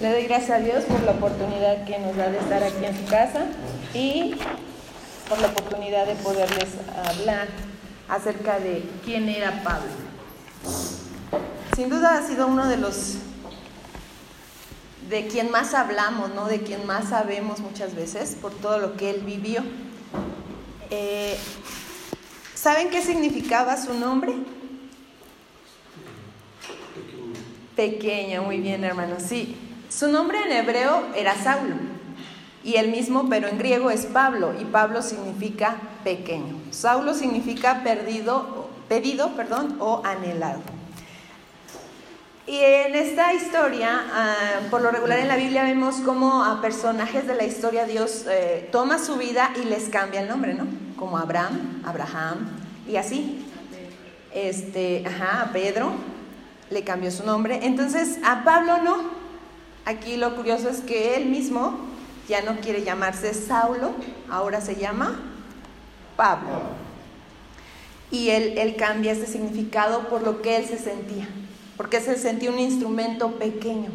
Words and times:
Le 0.00 0.12
doy 0.12 0.26
gracias 0.26 0.60
a 0.60 0.62
Dios 0.62 0.84
por 0.84 1.02
la 1.02 1.10
oportunidad 1.10 1.84
que 1.84 1.98
nos 1.98 2.16
da 2.16 2.30
de 2.30 2.38
estar 2.38 2.62
aquí 2.62 2.84
en 2.84 2.96
su 2.96 3.04
casa 3.10 3.46
y 3.92 4.36
por 5.28 5.40
la 5.40 5.48
oportunidad 5.48 6.06
de 6.06 6.14
poderles 6.14 6.68
hablar 7.04 7.48
acerca 8.08 8.60
de 8.60 8.84
quién 9.04 9.28
era 9.28 9.60
Pablo. 9.64 9.90
Sin 11.74 11.88
duda 11.90 12.16
ha 12.16 12.24
sido 12.24 12.46
uno 12.46 12.68
de 12.68 12.76
los 12.76 13.16
de 15.10 15.26
quien 15.26 15.50
más 15.50 15.74
hablamos, 15.74 16.32
¿no? 16.32 16.44
De 16.44 16.62
quien 16.62 16.86
más 16.86 17.08
sabemos 17.08 17.58
muchas 17.58 17.96
veces 17.96 18.36
por 18.40 18.52
todo 18.54 18.78
lo 18.78 18.96
que 18.96 19.10
él 19.10 19.22
vivió. 19.26 19.64
Eh, 20.90 21.36
¿Saben 22.54 22.90
qué 22.90 23.02
significaba 23.02 23.76
su 23.76 23.94
nombre? 23.94 24.32
Pequeño, 27.74 28.42
muy 28.42 28.60
bien, 28.60 28.84
hermano. 28.84 29.16
Sí, 29.18 29.56
su 29.88 30.08
nombre 30.08 30.38
en 30.44 30.52
hebreo 30.52 31.06
era 31.14 31.34
Saulo 31.34 31.76
y 32.64 32.76
el 32.76 32.88
mismo, 32.88 33.28
pero 33.28 33.48
en 33.48 33.58
griego 33.58 33.90
es 33.90 34.06
Pablo 34.06 34.52
y 34.60 34.64
Pablo 34.64 35.02
significa 35.02 35.76
pequeño. 36.04 36.56
Saulo 36.70 37.14
significa 37.14 37.82
perdido, 37.82 38.68
pedido, 38.88 39.30
perdón, 39.36 39.76
o 39.80 40.02
anhelado. 40.04 40.60
Y 42.46 42.58
en 42.58 42.94
esta 42.94 43.34
historia, 43.34 44.04
ah, 44.12 44.34
por 44.70 44.80
lo 44.80 44.90
regular 44.90 45.18
en 45.18 45.28
la 45.28 45.36
Biblia 45.36 45.64
vemos 45.64 45.96
cómo 45.96 46.44
a 46.44 46.62
personajes 46.62 47.26
de 47.26 47.34
la 47.34 47.44
historia 47.44 47.84
Dios 47.84 48.24
eh, 48.28 48.68
toma 48.72 48.98
su 48.98 49.16
vida 49.16 49.50
y 49.62 49.66
les 49.66 49.90
cambia 49.90 50.22
el 50.22 50.28
nombre, 50.28 50.54
¿no? 50.54 50.66
Como 50.96 51.18
Abraham, 51.18 51.82
Abraham 51.86 52.48
y 52.88 52.96
así. 52.96 53.44
Este, 54.32 55.04
ajá, 55.06 55.42
a 55.42 55.52
Pedro 55.52 55.92
le 56.70 56.84
cambió 56.84 57.10
su 57.10 57.24
nombre. 57.24 57.60
Entonces, 57.62 58.18
a 58.24 58.44
Pablo 58.44 58.78
no. 58.82 59.17
Aquí 59.88 60.18
lo 60.18 60.36
curioso 60.36 60.68
es 60.68 60.80
que 60.80 61.16
él 61.16 61.24
mismo 61.24 61.78
ya 62.28 62.42
no 62.42 62.60
quiere 62.60 62.84
llamarse 62.84 63.32
Saulo, 63.32 63.92
ahora 64.28 64.60
se 64.60 64.76
llama 64.76 65.18
Pablo. 66.14 66.60
Y 68.10 68.28
él, 68.28 68.76
cambia 68.76 69.12
ese 69.12 69.26
significado 69.26 70.10
por 70.10 70.20
lo 70.20 70.42
que 70.42 70.58
él 70.58 70.66
se 70.66 70.76
sentía 70.76 71.26
porque 71.78 72.02
se 72.02 72.18
sentía 72.18 72.50
un 72.50 72.58
instrumento 72.58 73.38
pequeño, 73.38 73.90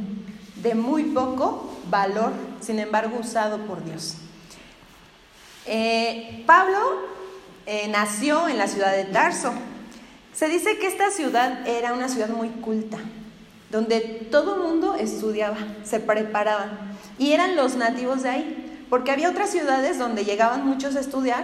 de 0.56 0.74
muy 0.74 1.04
poco 1.04 1.70
valor, 1.92 2.32
sin 2.60 2.80
embargo 2.80 3.20
usado 3.20 3.60
por 3.68 3.84
Dios. 3.84 4.16
Eh, 5.68 6.44
Pablo 6.48 6.80
eh, 7.68 7.88
nació 7.90 8.48
en 8.48 8.58
la 8.58 8.68
ciudad 8.68 8.96
de 8.96 9.04
Tarso. 9.04 9.54
Se 10.34 10.48
dice 10.48 10.80
que 10.80 10.88
esta 10.88 11.12
ciudad 11.12 11.68
era 11.68 11.94
una 11.94 12.10
ciudad 12.10 12.30
muy 12.30 12.50
culta, 12.50 12.98
donde 13.74 14.00
todo 14.30 14.58
mundo 14.58 14.94
estudiaba, 14.94 15.58
se 15.84 16.00
preparaba, 16.00 16.94
y 17.18 17.32
eran 17.34 17.56
los 17.56 17.76
nativos 17.76 18.22
de 18.22 18.30
ahí, 18.30 18.86
porque 18.88 19.10
había 19.10 19.32
otras 19.32 19.50
ciudades 19.50 19.98
donde 19.98 20.26
llegaban 20.26 20.64
muchos 20.64 20.96
a 20.96 21.00
estudiar, 21.00 21.44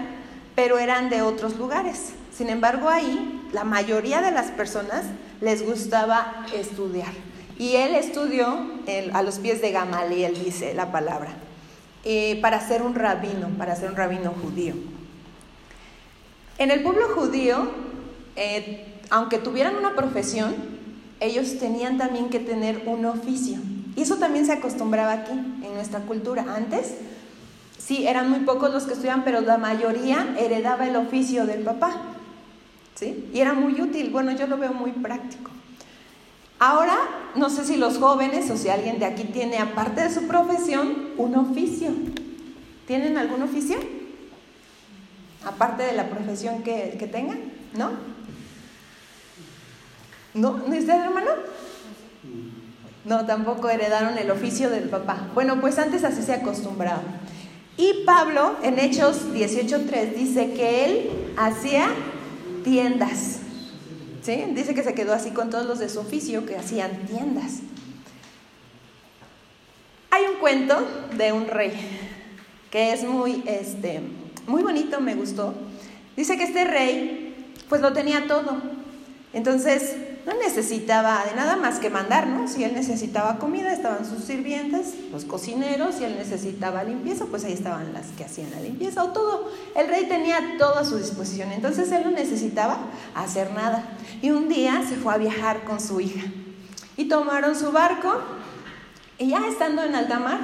pero 0.53 0.77
eran 0.77 1.09
de 1.09 1.23
otros 1.23 1.58
lugares. 1.58 2.11
Sin 2.31 2.49
embargo, 2.49 2.88
ahí 2.88 3.41
la 3.52 3.63
mayoría 3.63 4.21
de 4.21 4.30
las 4.30 4.52
personas 4.52 5.05
les 5.41 5.66
gustaba 5.66 6.45
estudiar. 6.53 7.11
Y 7.58 7.77
él 7.77 7.95
estudió 7.95 8.59
a 9.11 9.23
los 9.23 9.39
pies 9.39 9.59
de 9.59 9.71
Gamaliel, 9.71 10.43
dice 10.43 10.75
la 10.75 10.91
palabra, 10.91 11.31
eh, 12.03 12.38
para 12.43 12.61
ser 12.61 12.83
un 12.83 12.93
rabino, 12.93 13.49
para 13.58 13.75
ser 13.75 13.89
un 13.89 13.95
rabino 13.95 14.36
judío. 14.39 14.75
En 16.59 16.69
el 16.69 16.83
pueblo 16.83 17.08
judío, 17.16 17.71
eh, 18.36 18.99
aunque 19.09 19.39
tuvieran 19.39 19.75
una 19.75 19.95
profesión, 19.95 20.78
ellos 21.20 21.58
tenían 21.59 21.98
también 21.98 22.30
que 22.30 22.39
tener 22.39 22.84
un 22.86 23.06
oficio. 23.06 23.58
Y 23.95 24.02
eso 24.02 24.17
también 24.17 24.45
se 24.45 24.53
acostumbraba 24.53 25.14
aquí, 25.14 25.31
en 25.31 25.73
nuestra 25.73 26.00
cultura. 26.02 26.45
Antes, 26.56 26.95
sí, 27.78 28.08
eran 28.08 28.30
muy 28.30 28.39
pocos 28.42 28.72
los 28.72 28.84
que 28.84 28.94
estudiaban, 28.94 29.23
pero 29.23 29.42
la 29.42 29.58
mayoría 29.58 30.36
heredaba 30.39 30.88
el 30.88 30.95
oficio 30.95 31.45
del 31.45 31.61
papá. 31.61 32.16
Y 33.02 33.39
era 33.39 33.54
muy 33.54 33.82
útil, 33.82 34.10
bueno, 34.10 34.32
yo 34.33 34.48
lo 34.48 34.58
veo 34.58 34.73
muy 34.73 34.92
práctico. 34.92 35.52
Ahora, 36.60 36.98
no 37.36 37.49
sé 37.49 37.64
si 37.64 37.77
los 37.77 37.98
jóvenes 37.98 38.49
o 38.52 38.58
si 38.58 38.67
alguien 38.67 38.99
de 38.99 39.05
aquí 39.05 39.23
tiene, 39.23 39.58
aparte 39.58 40.02
de 40.02 40.14
su 40.14 40.27
profesión, 40.27 41.10
un 41.17 41.36
oficio. 41.36 41.92
¿Tienen 42.86 43.17
algún 43.17 43.42
oficio? 43.43 43.77
Aparte 45.45 45.83
de 45.83 45.93
la 45.93 46.10
profesión 46.10 46.64
que, 46.64 46.98
que 46.99 47.08
tengan, 47.08 47.39
¿no? 47.77 47.92
¿No? 50.34 50.58
¿No 50.58 50.78
usted, 50.78 50.90
hermano? 50.90 51.32
No, 53.06 53.26
tampoco 53.26 53.70
heredaron 53.70 54.17
el 54.17 54.30
oficio 54.30 54.70
del 54.70 54.90
papá. 54.90 55.30
Bueno, 55.34 55.60
pues 55.62 55.80
antes 55.80 56.04
así 56.04 56.22
se 56.22 56.34
acostumbraba. 56.34 57.02
Y 57.78 58.04
Pablo, 58.06 58.58
en 58.62 58.78
Hechos 58.78 59.32
18.3, 59.34 60.14
dice 60.14 60.52
que 60.54 60.86
él 60.86 61.10
hacía 61.38 61.88
tiendas. 62.64 63.40
¿Sí? 64.22 64.44
Dice 64.54 64.76
que 64.76 64.84
se 64.84 64.94
quedó 64.94 65.14
así 65.14 65.32
con 65.32 65.50
todos 65.50 65.66
los 65.66 65.80
de 65.80 65.90
su 65.90 66.00
oficio 66.00 66.46
que 66.46 66.58
hacían 66.58 67.06
tiendas. 67.08 67.60
Hay 70.11 70.26
un 70.26 70.40
cuento 70.40 70.76
de 71.17 71.32
un 71.32 71.48
rey 71.48 71.72
que 72.70 72.92
es 72.92 73.04
muy, 73.04 73.44
este, 73.46 74.02
muy 74.46 74.61
bonito, 74.61 75.00
me 75.00 75.16
gustó. 75.16 75.54
Dice 76.17 76.38
que 76.38 76.44
este 76.44 76.66
rey, 76.66 77.54
pues 77.70 77.82
lo 77.82 77.94
tenía 77.94 78.28
todo. 78.28 78.61
Entonces, 79.34 79.96
no 80.25 80.33
necesitaba 80.33 81.23
de 81.25 81.35
nada 81.35 81.55
más 81.55 81.80
que 81.80 81.89
mandar, 81.89 82.27
¿no? 82.27 82.47
Si 82.47 82.63
él 82.63 82.73
necesitaba 82.73 83.39
comida, 83.39 83.73
estaban 83.73 84.05
sus 84.05 84.23
sirvientes, 84.23 84.93
los 85.11 85.25
cocineros, 85.25 85.95
si 85.95 86.03
él 86.03 86.15
necesitaba 86.17 86.83
limpieza, 86.83 87.25
pues 87.25 87.45
ahí 87.45 87.53
estaban 87.53 87.93
las 87.93 88.07
que 88.17 88.25
hacían 88.25 88.52
la 88.52 88.61
limpieza 88.61 89.03
o 89.03 89.09
todo. 89.09 89.52
El 89.75 89.87
rey 89.87 90.05
tenía 90.07 90.55
todo 90.57 90.77
a 90.77 90.85
su 90.85 90.97
disposición, 90.97 91.52
entonces 91.52 91.91
él 91.91 92.03
no 92.03 92.11
necesitaba 92.11 92.80
hacer 93.15 93.52
nada. 93.53 93.83
Y 94.21 94.31
un 94.31 94.49
día 94.49 94.83
se 94.87 94.95
fue 94.95 95.13
a 95.13 95.17
viajar 95.17 95.63
con 95.63 95.80
su 95.80 95.99
hija 96.02 96.25
y 96.97 97.05
tomaron 97.05 97.55
su 97.55 97.71
barco 97.71 98.19
y 99.17 99.30
ya 99.30 99.47
estando 99.47 99.83
en 99.83 99.95
alta 99.95 100.19
mar, 100.19 100.39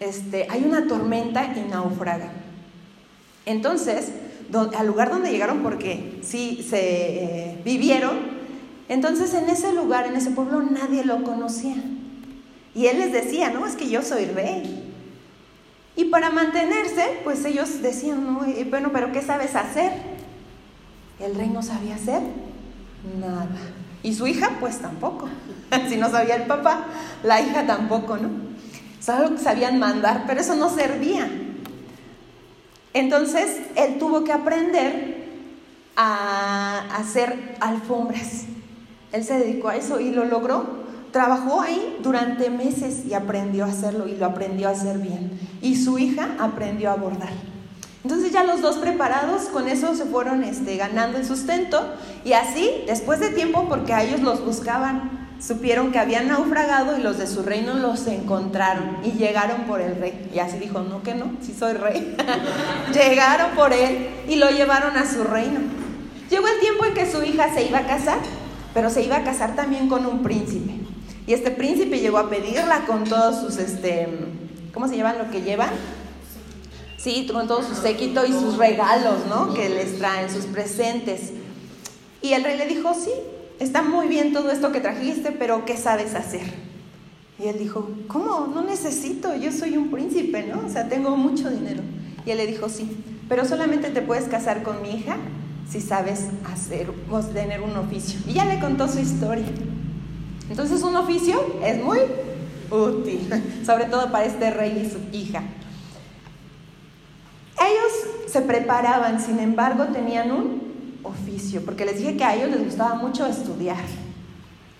este, 0.00 0.46
hay 0.50 0.64
una 0.64 0.86
tormenta 0.86 1.52
y 1.56 1.68
naufraga. 1.68 2.32
Entonces, 3.46 4.12
al 4.76 4.86
lugar 4.86 5.10
donde 5.10 5.30
llegaron, 5.30 5.62
porque 5.62 6.20
sí 6.22 6.66
se 6.68 6.80
eh, 6.80 7.62
vivieron, 7.64 8.31
entonces 8.92 9.32
en 9.32 9.48
ese 9.48 9.72
lugar, 9.72 10.06
en 10.06 10.16
ese 10.16 10.30
pueblo, 10.30 10.60
nadie 10.60 11.02
lo 11.02 11.22
conocía. 11.24 11.76
Y 12.74 12.86
él 12.86 12.98
les 12.98 13.12
decía, 13.12 13.50
no, 13.50 13.66
es 13.66 13.74
que 13.74 13.88
yo 13.88 14.02
soy 14.02 14.26
rey. 14.26 14.92
Y 15.96 16.04
para 16.06 16.28
mantenerse, 16.30 17.20
pues 17.24 17.42
ellos 17.46 17.80
decían, 17.80 18.24
no, 18.24 18.44
bueno, 18.70 18.90
pero 18.92 19.10
¿qué 19.10 19.22
sabes 19.22 19.56
hacer? 19.56 19.92
El 21.18 21.34
rey 21.34 21.48
no 21.48 21.62
sabía 21.62 21.94
hacer 21.94 22.20
nada. 23.18 23.48
Y 24.02 24.14
su 24.14 24.26
hija, 24.26 24.58
pues 24.60 24.78
tampoco. 24.78 25.28
si 25.88 25.96
no 25.96 26.10
sabía 26.10 26.36
el 26.36 26.46
papá, 26.46 26.84
la 27.22 27.40
hija 27.40 27.66
tampoco, 27.66 28.18
¿no? 28.18 28.28
Solo 29.00 29.38
sabían 29.38 29.78
mandar, 29.78 30.24
pero 30.26 30.40
eso 30.40 30.54
no 30.54 30.68
servía. 30.68 31.30
Entonces, 32.92 33.58
él 33.74 33.98
tuvo 33.98 34.22
que 34.22 34.32
aprender 34.32 35.28
a 35.96 36.96
hacer 36.96 37.56
alfombras. 37.60 38.44
Él 39.12 39.24
se 39.24 39.38
dedicó 39.38 39.68
a 39.68 39.76
eso 39.76 40.00
y 40.00 40.10
lo 40.10 40.24
logró. 40.24 40.82
Trabajó 41.12 41.60
ahí 41.60 41.98
durante 42.02 42.48
meses 42.48 43.04
y 43.06 43.12
aprendió 43.12 43.64
a 43.64 43.68
hacerlo 43.68 44.08
y 44.08 44.16
lo 44.16 44.24
aprendió 44.24 44.68
a 44.68 44.72
hacer 44.72 44.98
bien. 44.98 45.38
Y 45.60 45.76
su 45.76 45.98
hija 45.98 46.30
aprendió 46.38 46.90
a 46.90 46.96
bordar. 46.96 47.28
Entonces 48.02 48.32
ya 48.32 48.42
los 48.42 48.62
dos 48.62 48.78
preparados 48.78 49.42
con 49.44 49.68
eso 49.68 49.94
se 49.94 50.06
fueron 50.06 50.42
este, 50.42 50.76
ganando 50.76 51.18
el 51.18 51.26
sustento 51.26 51.94
y 52.24 52.32
así, 52.32 52.82
después 52.86 53.20
de 53.20 53.28
tiempo, 53.28 53.66
porque 53.68 53.92
a 53.92 54.02
ellos 54.02 54.20
los 54.20 54.44
buscaban, 54.44 55.28
supieron 55.38 55.92
que 55.92 56.00
habían 56.00 56.26
naufragado 56.26 56.98
y 56.98 57.02
los 57.02 57.18
de 57.18 57.28
su 57.28 57.42
reino 57.42 57.74
los 57.74 58.06
encontraron 58.08 58.96
y 59.04 59.12
llegaron 59.12 59.62
por 59.62 59.80
el 59.80 59.94
rey. 59.96 60.30
Y 60.34 60.40
así 60.40 60.58
dijo, 60.58 60.80
no 60.80 61.02
que 61.02 61.14
no, 61.14 61.32
si 61.42 61.52
soy 61.52 61.74
rey. 61.74 62.16
llegaron 62.92 63.52
por 63.54 63.72
él 63.72 64.08
y 64.28 64.36
lo 64.36 64.50
llevaron 64.50 64.96
a 64.96 65.08
su 65.08 65.22
reino. 65.22 65.60
Llegó 66.28 66.48
el 66.48 66.60
tiempo 66.60 66.86
en 66.86 66.94
que 66.94 67.10
su 67.10 67.22
hija 67.22 67.54
se 67.54 67.64
iba 67.68 67.80
a 67.80 67.86
casar 67.86 68.18
pero 68.74 68.90
se 68.90 69.02
iba 69.02 69.16
a 69.16 69.24
casar 69.24 69.54
también 69.54 69.88
con 69.88 70.06
un 70.06 70.22
príncipe. 70.22 70.72
Y 71.26 71.34
este 71.34 71.50
príncipe 71.50 72.00
llegó 72.00 72.18
a 72.18 72.28
pedirla 72.28 72.84
con 72.86 73.04
todos 73.04 73.40
sus, 73.40 73.58
este, 73.58 74.08
¿cómo 74.74 74.88
se 74.88 74.96
llaman 74.96 75.18
lo 75.18 75.30
que 75.30 75.42
llevan? 75.42 75.70
Sí, 76.96 77.28
con 77.32 77.46
todo 77.48 77.62
su 77.62 77.74
séquito 77.74 78.24
y 78.26 78.32
sus 78.32 78.56
regalos, 78.56 79.26
¿no? 79.28 79.54
Que 79.54 79.68
les 79.68 79.98
traen, 79.98 80.30
sus 80.30 80.46
presentes. 80.46 81.32
Y 82.22 82.32
el 82.32 82.44
rey 82.44 82.56
le 82.56 82.66
dijo, 82.66 82.94
sí, 82.94 83.10
está 83.58 83.82
muy 83.82 84.08
bien 84.08 84.32
todo 84.32 84.50
esto 84.50 84.72
que 84.72 84.80
trajiste, 84.80 85.32
pero 85.32 85.64
¿qué 85.64 85.76
sabes 85.76 86.14
hacer? 86.14 86.42
Y 87.38 87.48
él 87.48 87.58
dijo, 87.58 87.88
¿cómo? 88.06 88.46
No 88.52 88.62
necesito, 88.62 89.34
yo 89.34 89.50
soy 89.50 89.76
un 89.76 89.90
príncipe, 89.90 90.44
¿no? 90.44 90.64
O 90.66 90.68
sea, 90.68 90.88
tengo 90.88 91.16
mucho 91.16 91.50
dinero. 91.50 91.82
Y 92.24 92.30
él 92.30 92.36
le 92.36 92.46
dijo, 92.46 92.68
sí, 92.68 92.88
pero 93.28 93.44
solamente 93.44 93.90
te 93.90 94.02
puedes 94.02 94.24
casar 94.24 94.62
con 94.62 94.80
mi 94.82 94.90
hija 94.90 95.16
si 95.68 95.80
sabes 95.80 96.26
hacer, 96.52 96.90
tener 97.32 97.60
un 97.60 97.76
oficio. 97.76 98.20
Y 98.26 98.34
ya 98.34 98.44
le 98.44 98.58
contó 98.60 98.88
su 98.88 98.98
historia. 98.98 99.46
Entonces 100.50 100.82
un 100.82 100.96
oficio 100.96 101.58
es 101.64 101.82
muy 101.82 101.98
útil, 102.70 103.28
sobre 103.66 103.86
todo 103.86 104.10
para 104.10 104.24
este 104.24 104.50
rey 104.50 104.82
y 104.84 104.90
su 104.90 105.16
hija. 105.16 105.42
Ellos 107.60 108.30
se 108.32 108.40
preparaban, 108.42 109.20
sin 109.20 109.38
embargo, 109.38 109.84
tenían 109.86 110.30
un 110.30 111.00
oficio, 111.02 111.64
porque 111.64 111.84
les 111.84 111.98
dije 111.98 112.16
que 112.16 112.24
a 112.24 112.34
ellos 112.34 112.50
les 112.50 112.64
gustaba 112.64 112.94
mucho 112.94 113.26
estudiar. 113.26 113.84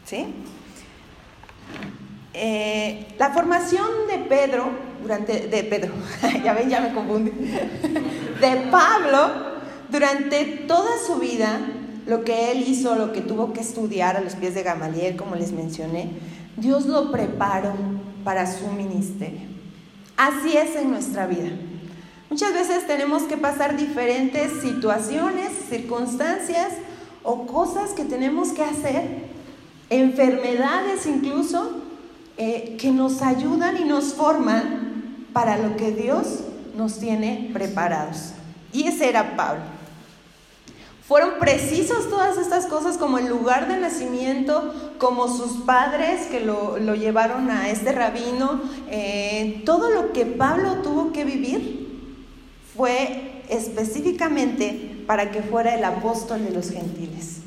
¿Sí? 0.04 0.26
Eh, 2.34 3.06
la 3.18 3.30
formación 3.30 3.86
de 4.08 4.18
Pedro, 4.18 4.70
durante, 5.02 5.48
de 5.48 5.64
Pedro, 5.64 5.92
ya 6.44 6.54
ven, 6.54 6.68
ya 6.68 6.80
me 6.80 6.94
confundí, 6.94 7.30
de 8.40 8.68
Pablo, 8.70 9.51
durante 9.92 10.44
toda 10.66 10.90
su 11.06 11.16
vida, 11.16 11.60
lo 12.06 12.24
que 12.24 12.50
él 12.50 12.64
hizo, 12.66 12.96
lo 12.96 13.12
que 13.12 13.20
tuvo 13.20 13.52
que 13.52 13.60
estudiar 13.60 14.16
a 14.16 14.20
los 14.20 14.34
pies 14.34 14.54
de 14.54 14.62
Gamaliel, 14.62 15.16
como 15.16 15.36
les 15.36 15.52
mencioné, 15.52 16.08
Dios 16.56 16.86
lo 16.86 17.12
preparó 17.12 17.74
para 18.24 18.50
su 18.50 18.66
ministerio. 18.68 19.42
Así 20.16 20.56
es 20.56 20.74
en 20.76 20.90
nuestra 20.90 21.26
vida. 21.26 21.50
Muchas 22.30 22.54
veces 22.54 22.86
tenemos 22.86 23.24
que 23.24 23.36
pasar 23.36 23.76
diferentes 23.76 24.62
situaciones, 24.62 25.50
circunstancias 25.68 26.68
o 27.22 27.46
cosas 27.46 27.90
que 27.90 28.04
tenemos 28.04 28.48
que 28.52 28.62
hacer, 28.62 29.26
enfermedades 29.90 31.04
incluso, 31.04 31.82
eh, 32.38 32.78
que 32.80 32.90
nos 32.90 33.20
ayudan 33.20 33.76
y 33.76 33.84
nos 33.84 34.14
forman 34.14 35.26
para 35.34 35.58
lo 35.58 35.76
que 35.76 35.92
Dios 35.92 36.40
nos 36.74 36.98
tiene 36.98 37.50
preparados. 37.52 38.32
Y 38.72 38.84
ese 38.84 39.10
era 39.10 39.36
Pablo. 39.36 39.81
Fueron 41.06 41.32
precisos 41.40 42.08
todas 42.08 42.38
estas 42.38 42.66
cosas 42.66 42.96
como 42.96 43.18
el 43.18 43.28
lugar 43.28 43.66
de 43.66 43.76
nacimiento, 43.76 44.72
como 44.98 45.26
sus 45.26 45.64
padres 45.64 46.26
que 46.26 46.40
lo, 46.40 46.76
llevaron 46.94 47.50
a 47.50 47.70
este 47.70 47.90
rabino. 47.92 48.60
Eh, 48.88 49.62
todo 49.66 49.90
lo 49.90 50.12
que 50.12 50.26
Pablo 50.26 50.76
tuvo 50.82 51.12
que 51.12 51.24
vivir 51.24 51.82
fue 52.76 53.42
específicamente 53.48 55.02
para 55.06 55.32
que 55.32 55.42
fuera 55.42 55.74
el 55.74 55.84
apóstol 55.84 56.44
de 56.44 56.52
los 56.52 56.70
gentiles. 56.70 57.40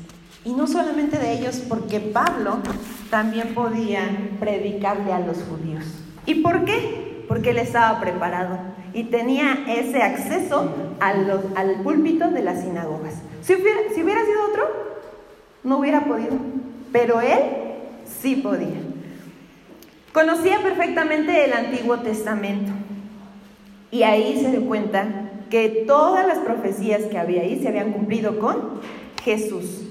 Y 0.44 0.52
no 0.52 0.66
solamente 0.66 1.18
de 1.18 1.32
ellos, 1.32 1.62
porque 1.66 1.98
Pablo 1.98 2.58
también 3.10 3.54
podía 3.54 4.02
predicarle 4.38 5.12
a 5.12 5.20
los 5.20 5.38
judíos. 5.38 5.84
¿Y 6.26 6.36
por 6.36 6.66
qué? 6.66 7.24
Porque 7.26 7.50
él 7.50 7.58
estaba 7.58 7.98
preparado 8.00 8.58
y 8.92 9.04
tenía 9.04 9.64
ese 9.66 10.02
acceso 10.02 10.72
al, 11.00 11.52
al 11.56 11.82
púlpito 11.82 12.30
de 12.30 12.42
las 12.42 12.60
sinagogas. 12.60 13.14
Si 13.46 13.54
hubiera, 13.54 13.80
si 13.94 14.02
hubiera 14.02 14.24
sido 14.24 14.44
otro, 14.44 14.68
no 15.62 15.78
hubiera 15.78 16.04
podido, 16.04 16.32
pero 16.90 17.20
él 17.20 17.38
sí 18.04 18.34
podía. 18.36 18.80
Conocía 20.12 20.60
perfectamente 20.62 21.44
el 21.44 21.52
Antiguo 21.52 22.00
Testamento 22.00 22.72
y 23.92 24.02
ahí 24.02 24.40
se 24.42 24.50
dio 24.50 24.66
cuenta 24.66 25.06
que 25.48 25.84
todas 25.86 26.26
las 26.26 26.38
profecías 26.38 27.02
que 27.02 27.18
había 27.18 27.42
ahí 27.42 27.60
se 27.60 27.68
habían 27.68 27.92
cumplido 27.92 28.40
con 28.40 28.80
Jesús. 29.22 29.82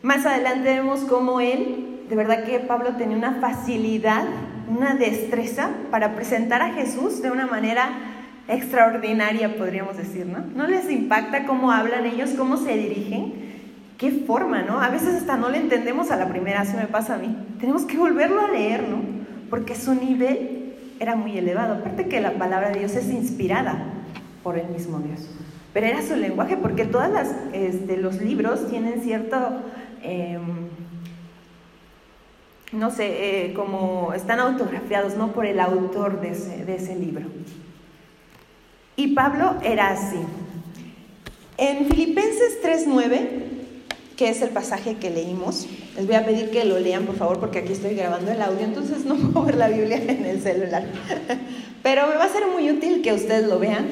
Más 0.00 0.24
adelante 0.24 0.72
vemos 0.72 1.00
cómo 1.00 1.40
él, 1.40 2.04
de 2.08 2.16
verdad 2.16 2.44
que 2.44 2.58
Pablo 2.60 2.96
tenía 2.96 3.18
una 3.18 3.34
facilidad, 3.34 4.24
una 4.66 4.94
destreza 4.94 5.70
para 5.90 6.14
presentar 6.14 6.62
a 6.62 6.72
Jesús 6.72 7.20
de 7.20 7.30
una 7.30 7.46
manera 7.46 8.13
extraordinaria, 8.48 9.56
podríamos 9.56 9.96
decir, 9.96 10.26
¿no? 10.26 10.44
¿No 10.54 10.66
les 10.66 10.90
impacta 10.90 11.46
cómo 11.46 11.72
hablan 11.72 12.06
ellos, 12.06 12.30
cómo 12.36 12.56
se 12.56 12.76
dirigen? 12.76 13.44
¿Qué 13.98 14.10
forma, 14.10 14.62
no? 14.62 14.80
A 14.80 14.88
veces 14.88 15.14
hasta 15.14 15.36
no 15.36 15.48
le 15.48 15.58
entendemos 15.58 16.10
a 16.10 16.16
la 16.16 16.28
primera, 16.28 16.60
así 16.60 16.76
me 16.76 16.86
pasa 16.86 17.14
a 17.14 17.18
mí. 17.18 17.36
Tenemos 17.60 17.84
que 17.84 17.96
volverlo 17.96 18.40
a 18.40 18.50
leer, 18.50 18.88
¿no? 18.88 19.02
Porque 19.50 19.74
su 19.74 19.94
nivel 19.94 20.74
era 21.00 21.16
muy 21.16 21.38
elevado. 21.38 21.74
Aparte 21.74 22.08
que 22.08 22.20
la 22.20 22.32
palabra 22.32 22.70
de 22.70 22.80
Dios 22.80 22.94
es 22.96 23.10
inspirada 23.10 23.84
por 24.42 24.58
el 24.58 24.68
mismo 24.68 24.98
Dios. 24.98 25.28
Pero 25.72 25.86
era 25.86 26.02
su 26.02 26.16
lenguaje, 26.16 26.56
porque 26.56 26.84
todos 26.84 27.08
este, 27.52 27.96
los 27.96 28.20
libros 28.20 28.68
tienen 28.68 29.00
cierto 29.00 29.62
Em, 30.04 30.68
no 32.72 32.90
sé, 32.90 33.46
eh, 33.46 33.54
como 33.54 34.12
están 34.12 34.38
autografiados, 34.38 35.16
¿no? 35.16 35.32
Por 35.32 35.46
el 35.46 35.58
autor 35.58 36.20
de 36.20 36.30
ese 36.30 36.94
libro. 36.96 37.24
Y 38.96 39.08
Pablo 39.08 39.56
era 39.62 39.90
así. 39.90 40.18
En 41.56 41.88
Filipenses 41.88 42.58
3.9, 42.62 43.18
que 44.16 44.28
es 44.28 44.42
el 44.42 44.50
pasaje 44.50 44.96
que 44.96 45.10
leímos, 45.10 45.66
les 45.96 46.06
voy 46.06 46.16
a 46.16 46.24
pedir 46.24 46.50
que 46.50 46.64
lo 46.64 46.78
lean, 46.78 47.04
por 47.04 47.16
favor, 47.16 47.40
porque 47.40 47.60
aquí 47.60 47.72
estoy 47.72 47.94
grabando 47.94 48.30
el 48.30 48.40
audio, 48.40 48.64
entonces 48.64 49.04
no 49.04 49.16
puedo 49.32 49.46
ver 49.46 49.56
la 49.56 49.68
Biblia 49.68 49.96
en 49.96 50.24
el 50.24 50.40
celular. 50.40 50.84
Pero 51.82 52.06
me 52.08 52.16
va 52.16 52.24
a 52.24 52.28
ser 52.28 52.46
muy 52.46 52.70
útil 52.70 53.02
que 53.02 53.12
ustedes 53.12 53.46
lo 53.46 53.58
vean 53.58 53.86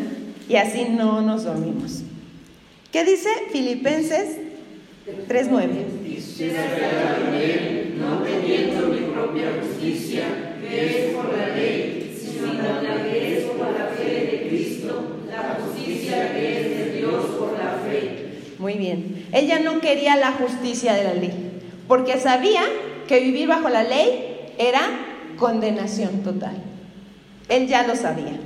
y 0.48 0.56
así 0.56 0.86
no 0.88 1.20
nos 1.20 1.44
dormimos. 1.44 2.02
¿Qué 2.90 3.04
dice 3.04 3.28
Filipenses 3.50 4.38
3.9? 5.28 6.02
no 7.98 8.22
teniendo 8.22 8.88
mi 8.88 9.12
propia 9.12 9.52
justicia, 9.60 10.56
que 10.60 10.86
es 10.86 11.14
por 11.14 11.36
la 11.36 11.48
ley, 11.48 12.18
sino 12.20 12.52
la 12.54 13.02
que 13.04 13.31
justicia 15.60 16.32
que 16.32 16.60
es 16.60 16.76
de 16.76 16.98
Dios 16.98 17.24
por 17.38 17.52
la 17.52 17.78
fe. 17.84 18.54
Muy 18.58 18.74
bien. 18.74 19.26
Ella 19.32 19.60
no 19.60 19.80
quería 19.80 20.16
la 20.16 20.32
justicia 20.32 20.94
de 20.94 21.04
la 21.04 21.14
ley, 21.14 21.60
porque 21.88 22.18
sabía 22.18 22.62
que 23.08 23.20
vivir 23.20 23.48
bajo 23.48 23.68
la 23.68 23.82
ley 23.82 24.52
era 24.58 24.80
condenación 25.38 26.22
total. 26.22 26.56
Él 27.48 27.66
ya 27.68 27.86
lo 27.86 27.96
sabía. 27.96 28.38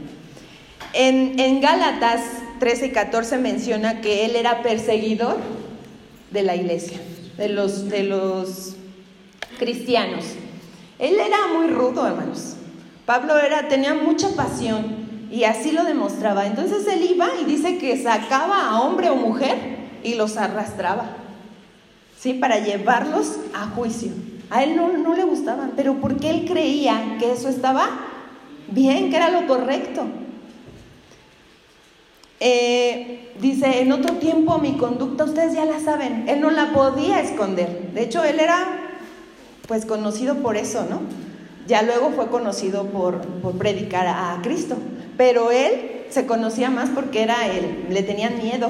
En, 0.92 1.38
en 1.38 1.60
Gálatas 1.60 2.22
13 2.60 2.86
y 2.86 2.90
14 2.90 3.38
menciona 3.38 4.00
que 4.00 4.24
él 4.24 4.36
era 4.36 4.62
perseguidor 4.62 5.36
de 6.30 6.42
la 6.42 6.56
iglesia 6.56 6.98
de 7.36 7.48
los, 7.48 7.88
de 7.88 8.02
los 8.04 8.76
cristianos. 9.58 10.24
Él 10.98 11.14
era 11.14 11.46
muy 11.56 11.68
rudo, 11.68 12.06
hermanos. 12.06 12.56
Pablo 13.04 13.38
era, 13.38 13.68
tenía 13.68 13.94
mucha 13.94 14.30
pasión 14.30 15.05
y 15.36 15.44
así 15.44 15.70
lo 15.70 15.84
demostraba. 15.84 16.46
Entonces 16.46 16.86
él 16.86 17.10
iba 17.10 17.28
y 17.38 17.44
dice 17.44 17.76
que 17.76 18.02
sacaba 18.02 18.70
a 18.70 18.80
hombre 18.80 19.10
o 19.10 19.16
mujer 19.16 19.76
y 20.02 20.14
los 20.14 20.38
arrastraba, 20.38 21.10
¿sí? 22.18 22.32
Para 22.32 22.58
llevarlos 22.60 23.36
a 23.52 23.66
juicio. 23.66 24.12
A 24.48 24.64
él 24.64 24.76
no, 24.76 25.14
le 25.14 25.24
gustaban, 25.24 25.72
pero 25.76 25.96
porque 25.96 26.30
él 26.30 26.46
creía 26.46 27.18
que 27.18 27.32
eso 27.32 27.50
estaba 27.50 27.86
bien, 28.68 29.10
que 29.10 29.16
era 29.16 29.28
lo 29.28 29.46
correcto. 29.46 30.06
Eh, 32.40 33.32
dice, 33.38 33.82
en 33.82 33.92
otro 33.92 34.14
tiempo 34.14 34.56
mi 34.58 34.78
conducta, 34.78 35.24
ustedes 35.24 35.52
ya 35.52 35.66
la 35.66 35.80
saben, 35.80 36.26
él 36.28 36.40
no 36.40 36.50
la 36.50 36.72
podía 36.72 37.20
esconder. 37.20 37.90
De 37.92 38.04
hecho, 38.04 38.24
él 38.24 38.40
era 38.40 38.56
pues 39.68 39.84
conocido 39.84 40.36
por 40.36 40.56
eso, 40.56 40.86
¿no? 40.88 41.25
Ya 41.66 41.82
luego 41.82 42.10
fue 42.10 42.28
conocido 42.28 42.86
por, 42.86 43.20
por 43.20 43.56
predicar 43.58 44.06
a 44.06 44.38
Cristo, 44.42 44.76
pero 45.16 45.50
él 45.50 46.04
se 46.10 46.26
conocía 46.26 46.70
más 46.70 46.90
porque 46.90 47.22
era 47.22 47.46
él, 47.48 47.86
le 47.90 48.02
tenían 48.02 48.38
miedo, 48.38 48.68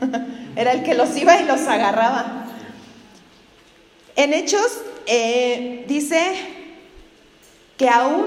era 0.56 0.72
el 0.72 0.82
que 0.82 0.94
los 0.94 1.16
iba 1.16 1.40
y 1.40 1.44
los 1.44 1.60
agarraba. 1.66 2.46
En 4.16 4.32
Hechos 4.32 4.80
eh, 5.06 5.84
dice 5.86 6.34
que 7.76 7.88
aún 7.88 8.24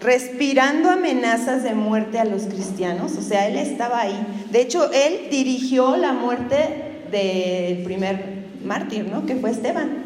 respirando 0.00 0.90
amenazas 0.90 1.62
de 1.62 1.74
muerte 1.74 2.18
a 2.18 2.24
los 2.24 2.44
cristianos, 2.44 3.16
o 3.18 3.22
sea, 3.22 3.46
él 3.48 3.56
estaba 3.56 4.00
ahí. 4.00 4.18
De 4.50 4.60
hecho, 4.60 4.90
él 4.92 5.28
dirigió 5.30 5.96
la 5.96 6.12
muerte 6.12 7.02
del 7.10 7.82
primer 7.84 8.46
mártir, 8.64 9.06
¿no? 9.10 9.26
Que 9.26 9.36
fue 9.36 9.50
Esteban. 9.50 10.05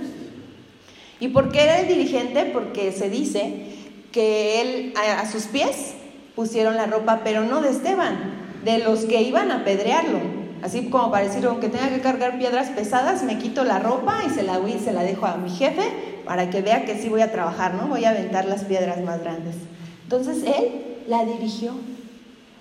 ¿Y 1.21 1.29
por 1.29 1.53
qué 1.53 1.65
era 1.65 1.81
el 1.81 1.89
dirigente? 1.89 2.47
Porque 2.47 2.93
se 2.93 3.11
dice 3.11 3.67
que 4.11 4.61
él 4.62 4.95
a, 4.97 5.31
sus 5.31 5.45
pies 5.45 5.93
pusieron 6.35 6.77
la 6.77 6.87
ropa, 6.87 7.21
pero 7.23 7.45
no 7.45 7.61
de 7.61 7.71
Esteban, 7.71 8.19
de 8.65 8.79
los 8.79 9.05
que 9.05 9.21
iban 9.23 9.50
a 9.50 9.57
apedrearlo. 9.57 10.19
Así 10.62 10.89
como 10.89 11.11
para 11.11 11.27
decir, 11.27 11.45
aunque 11.47 11.69
tenga 11.69 11.91
que 11.91 12.00
cargar 12.00 12.39
piedras 12.39 12.71
pesadas, 12.71 13.23
me 13.23 13.39
quito 13.39 13.65
la 13.65 13.79
ropa 13.79 14.23
y 14.27 14.31
se 14.31 14.43
la, 14.43 14.59
voy, 14.59 14.79
se 14.79 14.93
la 14.93 15.03
dejo 15.03 15.27
a 15.27 15.37
mi 15.37 15.50
jefe 15.50 15.83
para 16.25 16.50
que 16.50 16.62
vea 16.62 16.85
que 16.85 16.97
sí 16.97 17.09
voy 17.09 17.23
a 17.23 17.33
trabajar, 17.33 17.75
¿no? 17.75 17.89
Voy 17.89 18.05
a 18.05 18.11
aventar 18.11 18.47
las 18.47 18.65
piedras 18.65 19.00
más 19.03 19.21
grandes. 19.21 19.57
Entonces 20.03 20.43
él 20.45 20.97
la 21.07 21.25
dirigió. 21.25 21.73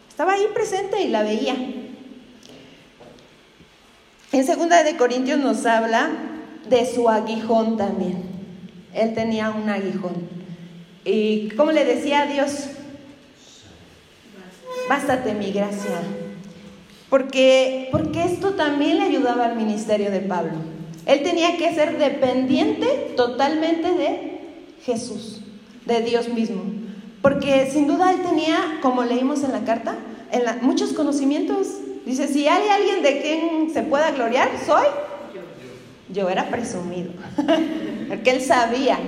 Estaba 0.09 0.33
ahí 0.33 0.47
presente 0.53 1.01
y 1.01 1.07
la 1.07 1.23
veía. 1.23 1.55
En 4.31 4.45
segunda 4.45 4.83
de 4.83 4.95
Corintios 4.95 5.39
nos 5.39 5.65
habla 5.65 6.09
de 6.69 6.85
su 6.85 7.09
aguijón 7.09 7.77
también. 7.77 8.28
Él 8.93 9.13
tenía 9.13 9.51
un 9.51 9.69
aguijón. 9.69 10.27
Y 11.05 11.49
como 11.51 11.71
le 11.71 11.85
decía 11.85 12.23
a 12.23 12.25
Dios, 12.27 12.67
bástate 14.87 15.33
mi 15.33 15.51
gracia. 15.51 16.01
Porque, 17.09 17.89
porque 17.91 18.23
esto 18.23 18.51
también 18.53 18.99
le 18.99 19.05
ayudaba 19.05 19.45
al 19.45 19.55
ministerio 19.55 20.11
de 20.11 20.19
Pablo. 20.19 20.53
Él 21.05 21.23
tenía 21.23 21.57
que 21.57 21.73
ser 21.73 21.97
dependiente 21.97 23.13
totalmente 23.15 23.91
de 23.93 24.41
Jesús, 24.83 25.41
de 25.85 26.01
Dios 26.01 26.29
mismo. 26.29 26.61
Porque 27.21 27.69
sin 27.71 27.87
duda 27.87 28.11
él 28.11 28.21
tenía, 28.21 28.79
como 28.81 29.03
leímos 29.03 29.43
en 29.43 29.51
la 29.51 29.63
carta, 29.63 29.95
muchos 30.61 30.93
conocimientos. 30.93 31.67
Dice, 32.05 32.27
si 32.27 32.47
hay 32.47 32.67
alguien 32.69 33.01
de 33.01 33.21
quien 33.21 33.73
se 33.73 33.81
pueda 33.83 34.11
gloriar, 34.11 34.49
soy 34.65 34.85
yo. 36.11 36.29
era 36.29 36.49
presumido, 36.49 37.11
porque 38.09 38.31
él 38.31 38.41
sabía 38.41 38.99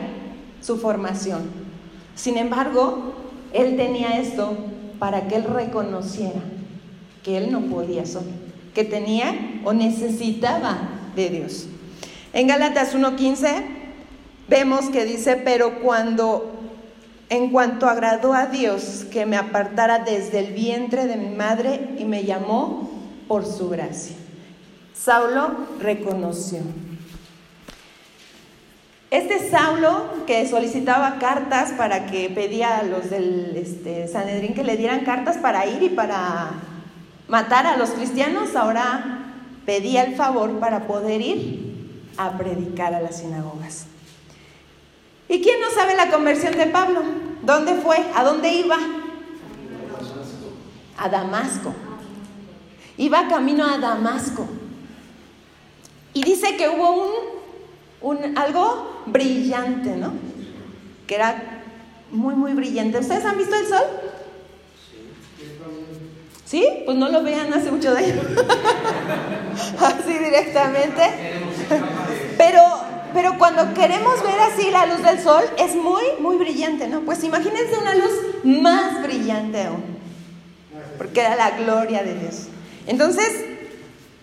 su 0.61 0.77
formación. 0.77 1.41
Sin 2.15 2.37
embargo, 2.37 3.15
él 3.51 3.75
tenía 3.75 4.19
esto 4.19 4.55
para 4.99 5.27
que 5.27 5.35
él 5.35 5.43
reconociera 5.43 6.41
que 7.23 7.37
él 7.37 7.51
no 7.51 7.61
podía 7.61 8.05
solo, 8.05 8.31
que 8.73 8.83
tenía 8.83 9.61
o 9.63 9.73
necesitaba 9.73 10.77
de 11.15 11.29
Dios. 11.29 11.67
En 12.33 12.47
Gálatas 12.47 12.95
1.15 12.95 13.47
vemos 14.47 14.85
que 14.89 15.05
dice, 15.05 15.35
pero 15.35 15.81
cuando 15.81 16.51
en 17.29 17.49
cuanto 17.49 17.87
agradó 17.87 18.33
a 18.33 18.47
Dios 18.47 19.05
que 19.11 19.25
me 19.25 19.37
apartara 19.37 19.99
desde 19.99 20.39
el 20.39 20.53
vientre 20.53 21.07
de 21.07 21.15
mi 21.15 21.33
madre 21.33 21.95
y 21.97 22.05
me 22.05 22.25
llamó 22.25 22.89
por 23.27 23.45
su 23.45 23.69
gracia. 23.69 24.15
Saulo 24.93 25.51
reconoció. 25.79 26.59
Este 29.11 29.49
Saulo 29.49 30.05
que 30.25 30.47
solicitaba 30.47 31.19
cartas 31.19 31.73
para 31.73 32.05
que 32.05 32.29
pedía 32.29 32.77
a 32.77 32.83
los 32.83 33.09
del 33.09 33.57
este, 33.57 34.07
Sanedrín 34.07 34.53
que 34.53 34.63
le 34.63 34.77
dieran 34.77 35.03
cartas 35.03 35.37
para 35.37 35.65
ir 35.65 35.83
y 35.83 35.89
para 35.89 36.51
matar 37.27 37.67
a 37.67 37.75
los 37.75 37.89
cristianos, 37.89 38.55
ahora 38.55 39.33
pedía 39.65 40.03
el 40.03 40.15
favor 40.15 40.59
para 40.59 40.87
poder 40.87 41.19
ir 41.19 42.07
a 42.15 42.37
predicar 42.37 42.93
a 42.93 43.01
las 43.01 43.17
sinagogas. 43.17 43.85
¿Y 45.27 45.41
quién 45.41 45.59
no 45.59 45.69
sabe 45.71 45.93
la 45.95 46.09
conversión 46.09 46.57
de 46.57 46.67
Pablo? 46.67 47.01
¿Dónde 47.41 47.73
fue? 47.75 47.97
¿A 48.15 48.23
dónde 48.23 48.53
iba? 48.53 48.77
A 50.97 51.09
Damasco. 51.09 51.73
Iba 52.97 53.27
camino 53.27 53.65
a 53.65 53.77
Damasco. 53.77 54.47
Y 56.13 56.23
dice 56.23 56.55
que 56.55 56.69
hubo 56.69 56.91
un, 56.93 57.40
un 58.01 58.37
algo 58.37 59.03
brillante, 59.05 59.95
¿no? 59.95 60.13
Que 61.07 61.15
era 61.15 61.63
muy, 62.11 62.35
muy 62.35 62.53
brillante. 62.53 62.99
¿Ustedes 62.99 63.25
han 63.25 63.37
visto 63.37 63.55
el 63.55 63.67
sol? 63.67 63.83
¿Sí? 66.45 66.67
Pues 66.85 66.97
no 66.97 67.09
lo 67.09 67.23
vean 67.23 67.53
hace 67.53 67.71
mucho 67.71 67.93
daño. 67.93 68.13
Así 69.79 70.17
directamente. 70.17 71.01
Pero 72.37 72.61
pero 73.13 73.37
cuando 73.37 73.73
queremos 73.73 74.23
ver 74.23 74.39
así 74.39 74.71
la 74.71 74.85
luz 74.85 75.03
del 75.03 75.19
sol, 75.19 75.43
es 75.57 75.75
muy, 75.75 76.03
muy 76.19 76.37
brillante, 76.37 76.87
¿no? 76.87 77.01
Pues 77.01 77.23
imagínense 77.23 77.77
una 77.77 77.95
luz 77.95 78.11
más 78.43 79.03
brillante 79.03 79.63
aún, 79.63 79.83
porque 80.97 81.19
era 81.19 81.35
la 81.35 81.51
gloria 81.51 82.03
de 82.03 82.17
Dios. 82.17 82.47
Entonces, 82.87 83.45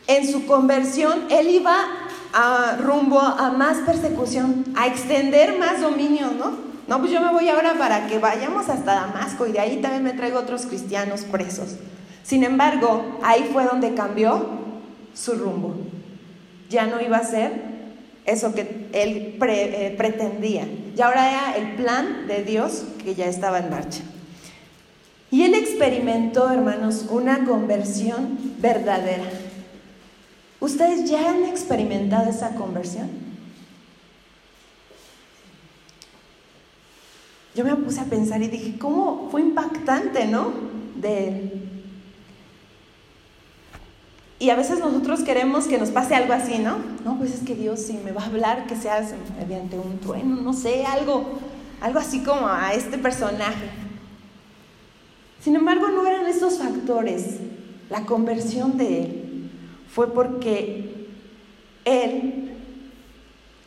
en 0.07 0.31
su 0.31 0.47
conversión, 0.47 1.27
él 1.29 1.51
iba 1.51 1.87
a, 2.33 2.77
rumbo 2.81 3.21
a 3.21 3.51
más 3.51 3.79
persecución, 3.79 4.65
a 4.77 4.87
extender 4.87 5.59
más 5.59 5.81
dominio, 5.81 6.31
¿no? 6.39 6.69
No, 6.89 6.99
pues 7.01 7.11
yo 7.11 7.21
me 7.21 7.33
voy 7.33 7.49
ahora 7.49 7.75
para 7.75 8.07
que 8.07 8.19
vayamos 8.19 8.69
hasta 8.69 8.95
Damasco 8.95 9.47
y 9.47 9.53
de 9.53 9.61
ahí 9.61 9.77
también 9.83 10.03
me 10.03 10.15
traigo 10.15 10.39
otros 10.39 10.65
cristianos 10.65 11.23
presos. 11.23 11.77
Sin 12.23 12.45
embargo, 12.45 13.19
ahí 13.23 13.49
fue 13.53 13.65
donde 13.65 13.95
cambió 13.95 14.47
su 15.15 15.35
rumbo. 15.35 15.77
Ya 16.71 16.87
no 16.87 17.01
iba 17.01 17.19
a 17.19 17.25
ser 17.25 17.63
eso 18.25 18.55
que 18.55 18.89
él 18.93 19.39
eh, 19.41 19.95
pretendía. 19.97 20.67
Y 20.97 21.01
ahora 21.01 21.31
era 21.31 21.57
el 21.57 21.77
plan 21.77 22.27
de 22.27 22.43
Dios 22.43 22.85
que 23.03 23.15
ya 23.15 23.27
estaba 23.27 23.59
en 23.59 23.71
marcha. 23.71 24.01
Y 25.31 25.43
él 25.43 25.55
experimentó, 25.55 26.51
hermanos, 26.51 27.07
una 27.11 27.45
conversión 27.45 28.39
verdadera. 28.59 29.25
¿Ustedes 30.61 31.09
ya 31.09 31.31
han 31.31 31.45
experimentado 31.45 32.31
esa 32.31 32.55
conversión? 32.57 33.09
Yo 37.55 37.65
me 37.65 37.75
puse 37.77 38.01
a 38.01 38.05
pensar 38.05 38.43
y 38.43 38.49
dije, 38.49 38.79
¿cómo 38.79 39.29
fue 39.31 39.41
impactante, 39.41 40.27
no? 40.27 40.53
De 40.97 41.29
él. 41.29 41.63
Y 44.41 44.51
a 44.51 44.57
veces 44.57 44.79
nosotros 44.79 45.21
queremos 45.21 45.67
que 45.67 45.79
nos 45.79 45.91
pase 45.91 46.15
algo 46.15 46.33
así, 46.33 46.59
¿no? 46.59 46.77
No, 47.05 47.19
pues 47.19 47.35
es 47.35 47.41
que 47.41 47.57
Dios 47.57 47.81
si 47.81 47.95
me 47.95 48.13
va 48.13 48.23
a 48.23 48.27
hablar, 48.27 48.67
que 48.67 48.77
sea 48.77 49.05
mediante 49.39 49.77
un 49.77 49.99
trueno, 49.99 50.37
no 50.37 50.53
sé, 50.53 50.85
algo, 50.85 51.39
algo 51.81 51.99
así 51.99 52.23
como 52.23 52.47
a 52.49 52.73
este 52.75 52.99
personaje. 52.99 53.71
Sin 55.41 55.57
embargo, 55.57 55.89
no 55.89 56.07
eran 56.07 56.27
esos 56.27 56.59
factores. 56.59 57.39
La 57.91 58.05
conversión 58.05 58.77
de 58.77 59.03
él 59.03 59.28
fue 59.93 60.13
porque 60.13 61.09
él 61.85 62.55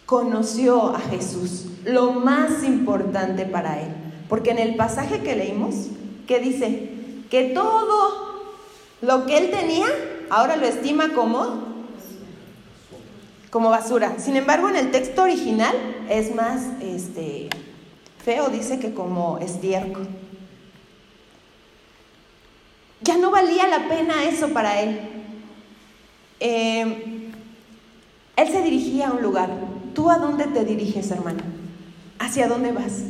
conoció 0.05 0.95
a 0.95 0.99
Jesús, 0.99 1.67
lo 1.85 2.11
más 2.11 2.63
importante 2.63 3.45
para 3.45 3.81
él. 3.81 3.89
Porque 4.29 4.51
en 4.51 4.59
el 4.59 4.75
pasaje 4.75 5.19
que 5.19 5.35
leímos, 5.35 5.87
que 6.27 6.39
dice 6.39 6.89
que 7.29 7.51
todo 7.53 8.41
lo 9.01 9.25
que 9.25 9.37
él 9.37 9.51
tenía 9.51 9.87
ahora 10.29 10.55
lo 10.55 10.65
estima 10.65 11.13
como 11.13 11.71
como 13.51 13.69
basura. 13.69 14.15
Sin 14.17 14.37
embargo, 14.37 14.69
en 14.69 14.77
el 14.77 14.91
texto 14.91 15.23
original 15.23 15.75
es 16.09 16.33
más 16.33 16.61
este, 16.81 17.49
feo, 18.23 18.47
dice 18.47 18.79
que 18.79 18.93
como 18.93 19.37
estiércol. 19.39 20.07
Ya 23.01 23.17
no 23.17 23.29
valía 23.29 23.67
la 23.67 23.89
pena 23.89 24.23
eso 24.23 24.49
para 24.49 24.81
él. 24.81 25.20
Em, 26.43 26.95
él 28.35 28.47
se 28.47 28.63
dirigía 28.63 29.09
a 29.09 29.13
un 29.13 29.21
lugar. 29.21 29.49
¿Tú 29.93 30.09
a 30.09 30.17
dónde 30.17 30.45
te 30.45 30.65
diriges, 30.65 31.11
hermano? 31.11 31.41
¿Hacia 32.17 32.47
dónde 32.47 32.71
vas? 32.71 33.03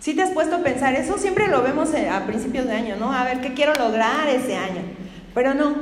Si 0.00 0.12
te 0.12 0.20
has 0.20 0.30
puesto 0.30 0.56
a 0.56 0.62
pensar 0.62 0.94
eso, 0.94 1.16
siempre 1.16 1.48
lo 1.48 1.62
vemos 1.62 1.94
eh, 1.94 2.10
a 2.10 2.26
principios 2.26 2.66
de 2.66 2.72
año, 2.72 2.96
¿no? 2.96 3.10
A 3.10 3.24
ver, 3.24 3.40
¿qué 3.40 3.54
quiero 3.54 3.72
lograr 3.72 4.28
ese 4.28 4.54
año? 4.54 4.82
Pero 5.32 5.54
no, 5.54 5.74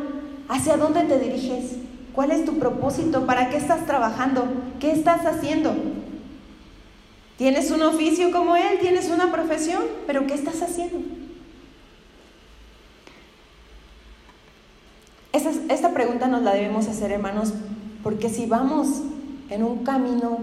¿hacia 0.48 0.76
dónde 0.76 1.02
te 1.02 1.18
diriges? 1.18 1.72
¿Cuál 2.14 2.30
es 2.30 2.44
tu 2.44 2.56
propósito? 2.56 3.26
¿Para 3.26 3.50
qué 3.50 3.56
estás 3.56 3.84
trabajando? 3.84 4.46
¿Qué 4.78 4.92
estás 4.92 5.26
haciendo? 5.26 5.74
¿Tienes 7.36 7.72
un 7.72 7.82
oficio 7.82 8.30
como 8.30 8.54
él? 8.54 8.78
¿Tienes 8.80 9.08
una 9.08 9.32
profesión? 9.32 9.82
¿Pero 10.06 10.28
qué 10.28 10.34
estás 10.34 10.62
haciendo? 10.62 10.98
Esta, 15.32 15.94
pregunta 15.94 16.28
nos 16.28 16.42
la 16.42 16.52
debemos 16.52 16.88
hacer, 16.88 17.10
hermanos, 17.10 17.54
porque 18.02 18.28
si 18.28 18.44
vamos 18.44 18.88
en 19.48 19.62
un 19.62 19.82
camino 19.82 20.40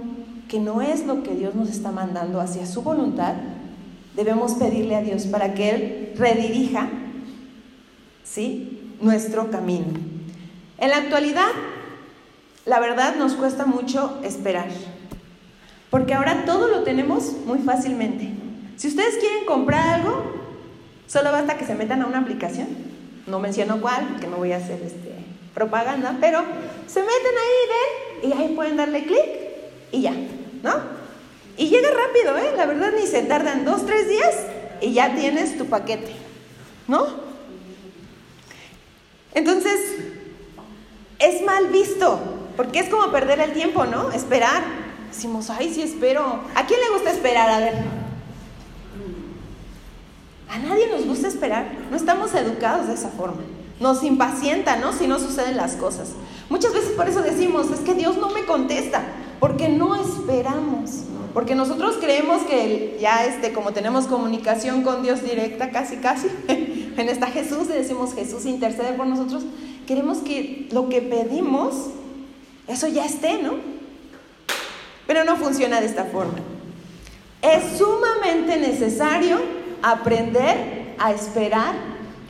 que 0.48 0.60
no 0.60 0.82
es 0.82 1.06
lo 1.06 1.22
que 1.22 1.36
Dios 1.36 1.54
nos 1.54 1.70
está 1.70 1.92
mandando 1.92 2.42
hacia 2.42 2.66
su 2.66 2.82
voluntad, 2.82 3.36
debemos 4.16 4.54
pedirle 4.54 4.96
a 4.96 5.02
Dios 5.02 5.28
para 5.28 5.54
que 5.54 5.70
Él 5.70 6.14
redirija, 6.18 6.90
¿sí? 8.24 8.96
nuestro 9.00 9.52
camino. 9.52 9.86
En 10.80 10.90
la 10.90 10.98
actualidad, 10.98 11.50
la 12.66 12.80
verdad 12.80 13.16
nos 13.16 13.34
cuesta 13.34 13.68
mucho 13.68 14.20
esperar, 14.24 14.70
porque 15.92 16.16
ahora 16.16 16.46
todo 16.46 16.68
lo 16.68 16.82
tenemos 16.82 17.34
muy 17.46 17.60
fácilmente. 17.60 18.32
Si 18.76 18.88
ustedes 18.88 19.18
quieren 19.18 19.46
comprar 19.46 20.00
algo, 20.00 20.24
solo 21.06 21.32
basta 21.32 21.58
que 21.58 21.66
se 21.66 21.76
metan 21.76 22.02
a 22.02 22.08
una 22.08 22.20
aplicación, 22.20 22.68
no 23.30 23.40
menciono 23.40 23.80
cuál, 23.82 24.08
porque 24.10 24.28
no 24.28 24.38
voy 24.38 24.52
a 24.52 24.58
hacer 24.58 24.82
este, 24.82 25.14
propaganda, 25.54 26.18
pero 26.20 26.44
se 26.88 27.02
meten 27.02 27.14
ahí, 27.14 28.24
ven, 28.24 28.30
y 28.30 28.34
ahí 28.34 28.56
pueden 28.56 28.78
darle 28.78 29.04
clic 29.04 29.26
y 29.92 30.02
ya, 30.02 30.14
¿no? 30.64 30.74
Y 31.58 31.70
llega 31.70 31.90
rápido, 31.90 32.38
¿eh? 32.38 32.54
La 32.56 32.66
verdad 32.66 32.92
ni 32.98 33.06
se 33.06 33.22
tardan 33.24 33.66
dos, 33.66 33.86
tres 33.86 34.08
días 34.08 34.36
y 34.82 34.94
ya 34.94 35.14
tienes 35.16 35.58
tu 35.58 35.66
paquete, 35.66 36.14
¿no? 36.88 37.06
Entonces, 39.34 39.80
es 41.20 41.42
mal 41.44 41.68
visto, 41.68 42.20
porque 42.56 42.80
es 42.80 42.90
como 42.90 43.12
perder 43.12 43.40
el 43.40 43.54
tiempo, 43.54 43.86
¿no? 43.86 44.12
Esperar. 44.12 44.64
Decimos, 45.10 45.50
ay, 45.50 45.74
sí 45.74 45.82
espero. 45.82 46.42
¿A 46.56 46.66
quién 46.66 46.80
le 46.80 46.90
gusta 46.90 47.12
esperar? 47.12 47.50
A 47.50 47.60
ver. 47.60 47.99
A 50.50 50.58
nadie 50.58 50.88
nos 50.88 51.06
gusta 51.06 51.28
esperar. 51.28 51.72
No 51.92 51.96
estamos 51.96 52.34
educados 52.34 52.88
de 52.88 52.96
esa 52.96 53.10
forma. 53.10 53.42
Nos 53.80 54.04
impacienta, 54.04 54.76
¿no? 54.78 54.94
Si 54.94 55.08
no 55.08 55.20
suceden 55.20 55.56
las 55.56 55.76
cosas. 55.76 56.10
Muchas 56.50 56.74
veces 56.74 56.92
por 56.92 57.08
eso 57.08 57.22
decimos, 57.22 57.70
es 57.72 57.80
que 57.82 57.94
Dios 57.94 58.18
no 58.18 58.30
me 58.30 58.46
contesta, 58.46 59.04
porque 59.40 59.70
no 59.70 59.96
esperamos. 59.96 61.04
Porque 61.34 61.54
nosotros 61.54 61.98
creemos 62.02 62.42
que 62.42 62.98
ya 63.00 63.26
este, 63.26 63.54
como 63.54 63.72
tenemos 63.72 64.08
comunicación 64.08 64.82
con 64.82 65.04
Dios 65.04 65.22
directa, 65.22 65.70
casi, 65.70 65.98
casi, 65.98 66.28
en 66.48 67.08
esta 67.08 67.28
Jesús, 67.28 67.68
le 67.68 67.76
decimos 67.76 68.16
Jesús 68.16 68.46
intercede 68.46 68.94
por 68.94 69.06
nosotros, 69.06 69.44
queremos 69.86 70.18
que 70.18 70.68
lo 70.72 70.90
que 70.90 71.02
pedimos, 71.02 71.76
eso 72.68 72.88
ya 72.88 73.06
esté, 73.06 73.42
¿no? 73.44 73.54
Pero 75.06 75.24
no 75.24 75.38
funciona 75.38 75.80
de 75.80 75.86
esta 75.86 76.06
forma. 76.06 76.40
Es 77.44 77.78
sumamente 77.78 78.58
necesario 78.58 79.59
aprender 79.82 80.96
a 80.98 81.12
esperar 81.12 81.76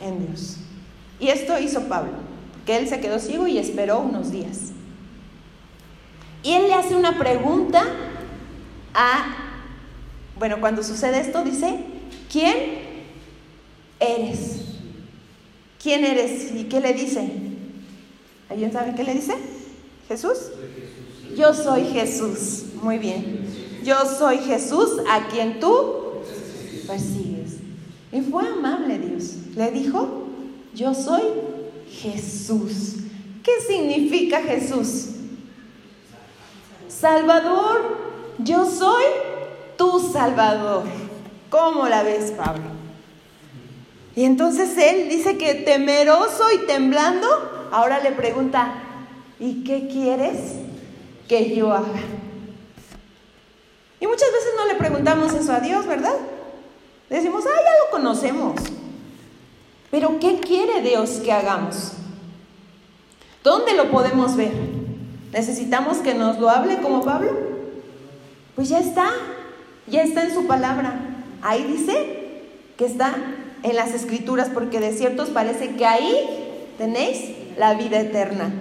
en 0.02 0.28
Dios. 0.28 0.58
Y 1.20 1.30
esto 1.30 1.60
hizo 1.60 1.88
Pablo, 1.88 2.14
que 2.66 2.78
él 2.78 2.88
se 2.88 3.00
quedó 3.00 3.20
ciego 3.20 3.48
y 3.48 3.58
esperó 3.58 4.00
unos 4.00 4.32
días. 4.32 4.72
Y 6.44 6.54
él 6.54 6.68
le 6.68 6.74
hace 6.74 6.96
una 6.96 7.18
pregunta 7.18 7.84
a, 8.94 9.36
bueno, 10.38 10.60
cuando 10.62 10.84
sucede 10.84 11.20
esto 11.20 11.44
dice, 11.44 11.80
¿quién 12.32 12.56
eres? 14.00 14.62
¿Quién 15.82 16.06
eres? 16.06 16.52
¿Y 16.54 16.66
qué 16.66 16.80
le 16.80 16.94
dice? 16.94 17.30
¿Alguien 18.50 18.72
sabe 18.72 18.96
qué 18.96 19.04
le 19.04 19.14
dice? 19.14 19.36
¿Jesús? 20.08 20.38
Yo 21.38 21.54
soy 21.54 21.86
Jesús. 21.86 22.66
Muy 22.82 22.98
bien. 22.98 23.48
Yo 23.84 23.96
soy 24.06 24.40
Jesús 24.40 24.90
a 25.10 25.28
quien 25.28 25.60
tú 25.60 26.22
persigues. 26.88 27.39
Y 28.12 28.22
fue 28.22 28.48
amable 28.48 28.98
Dios. 28.98 29.36
Le 29.56 29.72
dijo, 29.72 30.28
yo 30.74 30.94
soy 30.94 31.24
Jesús. 31.90 32.96
¿Qué 33.44 33.52
significa 33.68 34.42
Jesús? 34.42 35.08
Salvador, 36.88 37.98
yo 38.40 38.66
soy 38.66 39.04
tu 39.78 40.00
Salvador. 40.00 40.84
¿Cómo 41.50 41.88
la 41.88 42.04
ves, 42.04 42.32
Pablo? 42.32 42.64
Y 44.16 44.26
entonces 44.26 44.78
él 44.78 45.08
dice 45.10 45.38
que 45.38 45.54
temeroso 45.54 46.46
y 46.54 46.66
temblando, 46.66 47.28
ahora 47.72 48.00
le 48.00 48.12
pregunta, 48.12 48.74
¿y 49.40 49.64
qué 49.64 49.88
quieres 49.88 50.56
que 51.28 51.56
yo 51.56 51.72
haga? 51.72 52.02
Y 54.02 54.08
muchas 54.08 54.32
veces 54.32 54.50
no 54.58 54.66
le 54.68 54.76
preguntamos 54.76 55.34
eso 55.34 55.54
a 55.54 55.60
Dios, 55.60 55.86
¿verdad? 55.86 56.16
Decimos, 57.10 57.44
ah, 57.46 57.60
ya 57.64 57.86
lo 57.86 57.92
conocemos. 57.92 58.56
Pero 59.90 60.20
¿qué 60.20 60.40
quiere 60.40 60.82
Dios 60.82 61.22
que 61.24 61.32
hagamos? 61.32 61.94
¿Dónde 63.44 63.74
lo 63.74 63.90
podemos 63.90 64.36
ver? 64.36 64.52
¿Necesitamos 65.32 65.98
que 66.00 66.14
nos 66.14 66.40
lo 66.40 66.50
hable 66.50 66.82
como 66.82 67.04
Pablo? 67.04 67.32
Pues 68.56 68.70
ya 68.70 68.80
está, 68.80 69.10
ya 69.88 70.04
está 70.04 70.24
en 70.24 70.34
su 70.34 70.46
palabra. 70.46 71.00
Ahí 71.42 71.64
dice 71.64 72.44
que 72.78 72.86
está 72.86 73.16
en 73.64 73.76
las 73.76 73.94
escrituras, 73.94 74.50
porque 74.54 74.80
de 74.80 74.94
cierto 74.94 75.24
os 75.24 75.30
parece 75.30 75.76
que 75.76 75.86
ahí 75.86 76.74
tenéis 76.78 77.32
la 77.58 77.74
vida 77.74 78.00
eterna. 78.00 78.52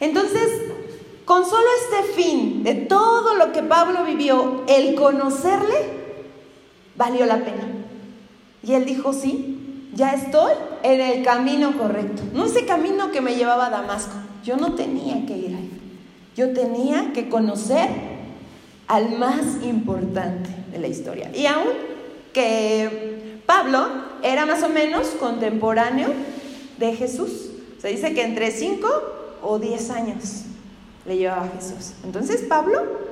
Entonces, 0.00 0.48
con 1.24 1.44
solo 1.44 1.66
este 1.82 2.12
fin 2.14 2.62
de 2.62 2.74
todo 2.74 3.34
lo 3.34 3.52
que 3.52 3.62
Pablo 3.62 4.04
vivió, 4.04 4.64
el 4.66 4.94
conocerle, 4.94 5.97
valió 6.98 7.24
la 7.24 7.38
pena. 7.38 7.66
Y 8.62 8.74
él 8.74 8.84
dijo, 8.84 9.14
sí, 9.14 9.88
ya 9.94 10.12
estoy 10.12 10.52
en 10.82 11.00
el 11.00 11.24
camino 11.24 11.78
correcto. 11.78 12.22
No 12.34 12.44
ese 12.44 12.66
camino 12.66 13.10
que 13.10 13.22
me 13.22 13.36
llevaba 13.36 13.68
a 13.68 13.70
Damasco. 13.70 14.12
Yo 14.44 14.56
no 14.56 14.74
tenía 14.74 15.24
que 15.24 15.36
ir 15.36 15.54
ahí. 15.54 15.70
Yo 16.36 16.52
tenía 16.52 17.12
que 17.14 17.28
conocer 17.28 17.88
al 18.88 19.16
más 19.18 19.62
importante 19.62 20.50
de 20.72 20.78
la 20.78 20.88
historia. 20.88 21.30
Y 21.34 21.46
aún 21.46 21.68
que 22.32 23.40
Pablo 23.46 23.86
era 24.22 24.44
más 24.44 24.62
o 24.62 24.68
menos 24.68 25.08
contemporáneo 25.20 26.08
de 26.78 26.94
Jesús. 26.94 27.50
Se 27.80 27.88
dice 27.88 28.12
que 28.12 28.22
entre 28.22 28.50
5 28.50 28.88
o 29.42 29.58
10 29.58 29.90
años 29.90 30.42
le 31.06 31.16
llevaba 31.16 31.44
a 31.44 31.48
Jesús. 31.48 31.92
Entonces 32.04 32.42
Pablo 32.42 33.07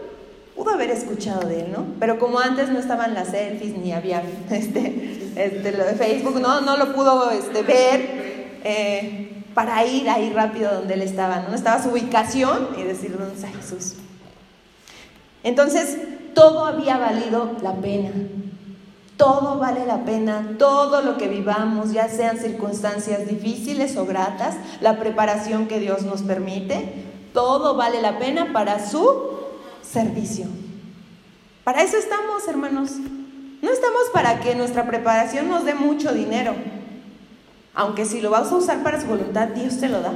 pudo 0.56 0.70
haber 0.70 0.90
escuchado 0.90 1.46
de 1.46 1.60
él, 1.60 1.72
¿no? 1.72 1.84
Pero 2.00 2.18
como 2.18 2.40
antes 2.40 2.70
no 2.70 2.78
estaban 2.78 3.14
las 3.14 3.28
selfies 3.28 3.76
ni 3.76 3.92
había 3.92 4.22
este, 4.50 5.30
este 5.36 5.72
lo 5.72 5.84
de 5.84 5.92
Facebook, 5.92 6.40
no, 6.40 6.62
no 6.62 6.76
lo 6.76 6.94
pudo 6.94 7.30
este, 7.30 7.62
ver 7.62 8.60
eh, 8.64 9.44
para 9.54 9.84
ir 9.86 10.08
ahí 10.08 10.30
rápido 10.30 10.74
donde 10.74 10.94
él 10.94 11.02
estaba, 11.02 11.40
¿no? 11.40 11.54
Estaba 11.54 11.82
su 11.82 11.90
ubicación 11.90 12.70
y 12.78 12.82
decir 12.82 13.16
dónde 13.16 13.34
está 13.34 13.48
Jesús. 13.48 13.94
Entonces, 15.44 15.98
todo 16.34 16.66
había 16.66 16.98
valido 16.98 17.52
la 17.62 17.74
pena. 17.74 18.10
Todo 19.16 19.58
vale 19.58 19.86
la 19.86 20.04
pena, 20.04 20.56
todo 20.58 21.00
lo 21.00 21.16
que 21.16 21.28
vivamos, 21.28 21.92
ya 21.92 22.08
sean 22.08 22.36
circunstancias 22.36 23.26
difíciles 23.26 23.96
o 23.96 24.04
gratas, 24.04 24.56
la 24.82 24.98
preparación 24.98 25.68
que 25.68 25.80
Dios 25.80 26.02
nos 26.02 26.20
permite, 26.20 26.92
todo 27.32 27.76
vale 27.76 28.02
la 28.02 28.18
pena 28.18 28.52
para 28.52 28.86
su 28.86 29.25
servicio. 29.90 30.46
Para 31.64 31.82
eso 31.82 31.96
estamos, 31.96 32.46
hermanos. 32.48 32.92
No 33.62 33.70
estamos 33.70 34.02
para 34.12 34.40
que 34.40 34.54
nuestra 34.54 34.86
preparación 34.86 35.48
nos 35.48 35.64
dé 35.64 35.74
mucho 35.74 36.12
dinero. 36.12 36.54
Aunque 37.74 38.04
si 38.04 38.20
lo 38.20 38.30
vas 38.30 38.52
a 38.52 38.56
usar 38.56 38.82
para 38.82 39.00
su 39.00 39.06
voluntad, 39.06 39.48
Dios 39.48 39.78
te 39.78 39.88
lo 39.88 40.00
da. 40.00 40.12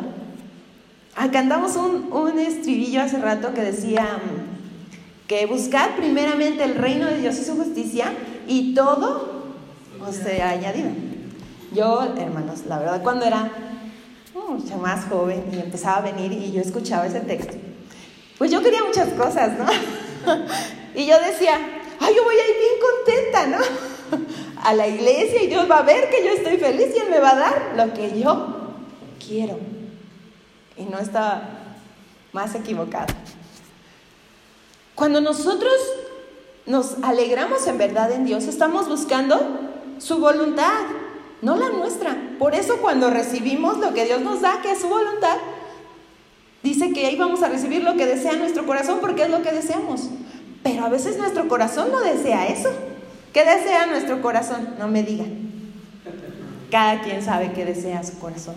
Acá 1.16 1.40
andamos 1.40 1.76
un, 1.76 2.12
un 2.12 2.38
estribillo 2.38 3.02
hace 3.02 3.18
rato 3.18 3.52
que 3.52 3.62
decía 3.62 4.02
mm, 4.02 5.26
que 5.26 5.46
buscar 5.46 5.96
primeramente 5.96 6.62
el 6.64 6.76
reino 6.76 7.06
de 7.06 7.18
Dios 7.18 7.38
y 7.38 7.44
su 7.44 7.56
justicia 7.56 8.12
y 8.46 8.74
todo 8.74 9.44
os 10.00 10.18
añadido. 10.26 10.90
Yo, 11.74 12.02
hermanos, 12.16 12.64
la 12.66 12.78
verdad, 12.78 13.02
cuando 13.02 13.26
era 13.26 13.50
mucho 14.35 14.76
más 14.78 15.04
joven 15.06 15.44
y 15.52 15.59
empezaba 15.59 15.98
a 15.98 16.12
venir 16.12 16.33
y 16.33 16.52
yo 16.52 16.61
escuchaba 16.61 17.06
ese 17.06 17.20
texto, 17.20 17.56
pues 18.40 18.50
yo 18.50 18.62
quería 18.62 18.83
muchas 18.83 19.11
cosas, 19.11 19.50
¿no? 19.59 19.66
y 20.94 21.05
yo 21.05 21.14
decía, 21.20 21.61
ay, 22.00 22.14
yo 22.16 22.24
voy 22.24 22.37
a 22.37 22.48
ir 22.48 22.57
bien 22.57 22.72
contenta, 22.81 23.46
¿no? 23.48 23.59
a 24.64 24.72
la 24.72 24.88
iglesia 24.88 25.42
y 25.42 25.48
Dios 25.48 25.70
va 25.70 25.81
a 25.81 25.83
ver 25.83 26.09
que 26.09 26.24
yo 26.24 26.31
estoy 26.31 26.57
feliz 26.57 26.87
y 26.96 27.00
Él 27.00 27.11
me 27.11 27.20
va 27.20 27.33
a 27.33 27.38
dar 27.38 27.72
lo 27.76 27.92
que 27.92 28.18
yo 28.18 28.72
quiero. 29.22 29.59
Y 30.79 30.85
no 30.85 30.98
estaba 30.98 31.50
más 32.33 32.55
equivocada. 32.55 33.09
Cuando 34.94 35.20
nosotros 35.20 35.74
nos 36.64 36.96
alegramos 37.03 37.66
en 37.66 37.76
verdad 37.76 38.11
en 38.11 38.24
Dios, 38.24 38.44
estamos 38.44 38.88
buscando 38.88 39.38
su 39.98 40.16
voluntad, 40.16 40.81
no 41.42 41.57
la 41.57 41.68
nuestra. 41.68 42.16
Por 42.38 42.55
eso 42.55 42.79
cuando 42.79 43.11
recibimos 43.11 43.76
lo 43.76 43.92
que 43.92 44.07
Dios 44.07 44.22
nos 44.22 44.40
da, 44.40 44.62
que 44.62 44.70
es 44.70 44.81
su 44.81 44.88
voluntad, 44.88 45.37
dice 46.62 46.92
que 46.92 47.07
ahí 47.07 47.16
vamos 47.16 47.42
a 47.42 47.49
recibir 47.49 47.83
lo 47.83 47.96
que 47.96 48.07
desea 48.07 48.37
nuestro 48.37 48.66
corazón 48.66 48.99
porque 49.01 49.23
es 49.23 49.31
lo 49.31 49.42
que 49.42 49.53
deseamos. 49.53 50.09
Pero 50.62 50.85
a 50.85 50.88
veces 50.88 51.16
nuestro 51.16 51.49
corazón 51.49 51.90
no 51.90 52.01
desea 52.01 52.49
eso. 52.49 52.70
¿Qué 53.33 53.44
desea 53.44 53.87
nuestro 53.87 54.20
corazón? 54.20 54.75
No 54.79 54.88
me 54.88 55.03
digan. 55.03 55.51
Cada 56.70 57.01
quien 57.03 57.23
sabe 57.23 57.53
qué 57.53 57.64
desea 57.64 58.03
su 58.03 58.18
corazón. 58.18 58.57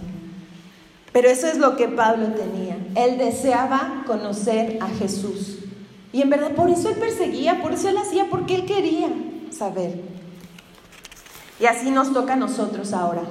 Pero 1.11 1.29
eso 1.29 1.47
es 1.47 1.57
lo 1.57 1.77
que 1.77 1.87
Pablo 1.87 2.27
tenía. 2.33 2.77
Él 2.95 3.17
deseaba 3.17 4.03
conocer 4.05 4.79
a 4.81 4.89
Jesús. 4.89 5.59
Y 6.11 6.21
en 6.21 6.29
verdad 6.29 6.51
por 6.51 6.69
eso 6.69 6.89
él 6.89 6.95
perseguía, 6.95 7.61
por 7.61 7.71
eso 7.71 7.89
él 7.89 7.97
hacía, 7.97 8.29
porque 8.29 8.55
él 8.55 8.65
quería 8.65 9.09
saber. 9.51 10.01
Y 11.59 11.65
así 11.65 11.91
nos 11.91 12.13
toca 12.13 12.33
a 12.33 12.35
nosotros 12.35 12.93
ahora, 12.93 13.21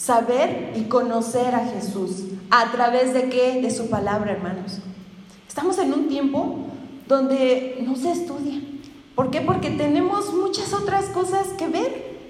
saber 0.00 0.72
y 0.76 0.84
conocer 0.84 1.54
a 1.54 1.66
Jesús. 1.66 2.24
¿A 2.50 2.72
través 2.72 3.12
de 3.12 3.28
qué? 3.28 3.60
De 3.60 3.70
su 3.70 3.90
palabra, 3.90 4.32
hermanos. 4.32 4.78
Estamos 5.46 5.78
en 5.78 5.92
un 5.92 6.08
tiempo 6.08 6.58
donde 7.06 7.78
no 7.86 7.96
se 7.96 8.12
estudia. 8.12 8.60
¿Por 9.14 9.30
qué? 9.30 9.42
Porque 9.42 9.70
tenemos 9.70 10.32
muchas 10.32 10.72
otras 10.72 11.06
cosas 11.06 11.48
que 11.58 11.68
ver, 11.68 12.20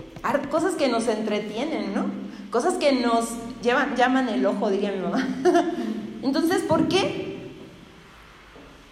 cosas 0.50 0.74
que 0.74 0.88
nos 0.88 1.06
entretienen, 1.06 1.94
¿no? 1.94 2.06
Cosas 2.50 2.74
que 2.74 2.92
nos 2.92 3.28
llevan, 3.62 3.94
llaman 3.94 4.28
el 4.28 4.44
ojo, 4.44 4.68
diría 4.68 4.90
mi 4.90 5.02
mamá. 5.02 5.28
Entonces, 6.22 6.62
¿por 6.62 6.88
qué? 6.88 7.52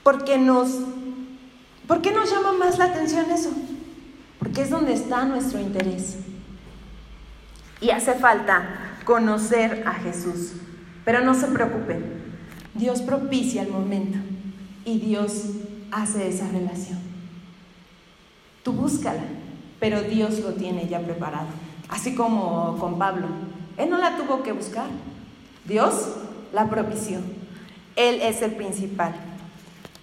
Porque 0.04 0.38
nos, 0.38 0.68
¿por 1.88 2.00
qué 2.00 2.12
nos 2.12 2.30
llama 2.30 2.52
más 2.52 2.78
la 2.78 2.84
atención 2.84 3.28
eso? 3.32 3.50
Porque 4.38 4.62
es 4.62 4.70
donde 4.70 4.92
está 4.92 5.24
nuestro 5.24 5.58
interés. 5.60 6.18
Y 7.80 7.90
hace 7.90 8.14
falta 8.14 8.94
conocer 9.04 9.84
a 9.86 9.94
Jesús. 9.94 10.52
Pero 11.04 11.20
no 11.20 11.34
se 11.34 11.46
preocupen, 11.46 12.04
Dios 12.74 13.00
propicia 13.02 13.62
el 13.62 13.70
momento 13.70 14.18
y 14.84 14.98
Dios 14.98 15.44
hace 15.90 16.28
esa 16.28 16.48
relación. 16.48 16.98
Tú 18.62 18.72
búscala, 18.72 19.22
pero 19.80 20.02
Dios 20.02 20.40
lo 20.40 20.52
tiene 20.54 20.88
ya 20.88 21.00
preparado. 21.00 21.46
Así 21.88 22.14
como 22.14 22.76
con 22.78 22.98
Pablo. 22.98 23.26
Él 23.76 23.88
no 23.88 23.98
la 23.98 24.16
tuvo 24.16 24.42
que 24.42 24.52
buscar. 24.52 24.88
Dios 25.64 26.08
la 26.52 26.68
propició. 26.68 27.20
Él 27.96 28.20
es 28.20 28.42
el 28.42 28.52
principal. 28.52 29.14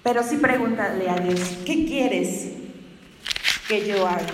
Pero 0.01 0.23
sí 0.23 0.38
pregúntale 0.38 1.09
a 1.09 1.15
Dios, 1.15 1.39
¿qué 1.65 1.85
quieres 1.85 2.53
que 3.67 3.88
yo 3.88 4.07
haga? 4.07 4.27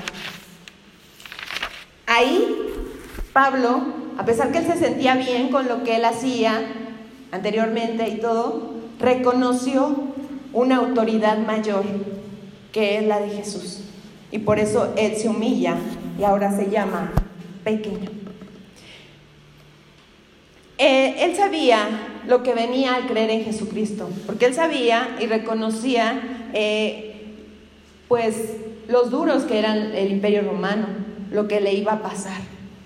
Ahí 2.06 2.61
Pablo, 3.34 3.82
a 4.18 4.26
pesar 4.26 4.52
que 4.52 4.60
él 4.60 4.66
se 4.66 4.78
sentía 4.78 5.16
bien 5.16 5.50
con 5.50 5.68
lo 5.68 5.84
que 5.84 5.96
él 5.96 6.06
hacía 6.06 6.62
anteriormente 7.32 8.10
y 8.10 8.20
todo, 8.20 8.74
reconoció 9.00 9.96
una 10.54 10.78
autoridad 10.78 11.38
mayor 11.38 11.84
que 12.72 12.98
es 12.98 13.06
la 13.06 13.20
de 13.20 13.30
Jesús. 13.30 13.82
Y 14.32 14.40
por 14.40 14.60
eso 14.60 14.94
Él 14.98 15.16
se 15.18 15.28
humilla 15.28 15.76
y 16.18 16.24
ahora 16.24 16.56
se 16.56 16.70
llama 16.70 17.12
pequeño. 17.64 18.10
Eh, 20.78 21.26
él 21.26 21.36
sabía 21.36 21.88
lo 22.28 22.42
que 22.42 22.56
venía 22.56 22.96
al 22.96 23.06
creer 23.06 23.30
en 23.30 23.44
Jesucristo, 23.44 24.10
porque 24.26 24.48
él 24.48 24.56
sabía 24.56 25.16
y 25.20 25.28
reconocía 25.28 26.50
eh, 26.54 27.36
pues 28.08 28.56
los 28.88 29.12
duros 29.12 29.44
que 29.44 29.60
eran 29.60 29.94
el 29.94 30.12
imperio 30.12 30.42
romano, 30.42 30.88
lo 31.32 31.48
que 31.48 31.62
le 31.62 31.74
iba 31.74 31.94
a 31.94 32.02
pasar. 32.02 32.42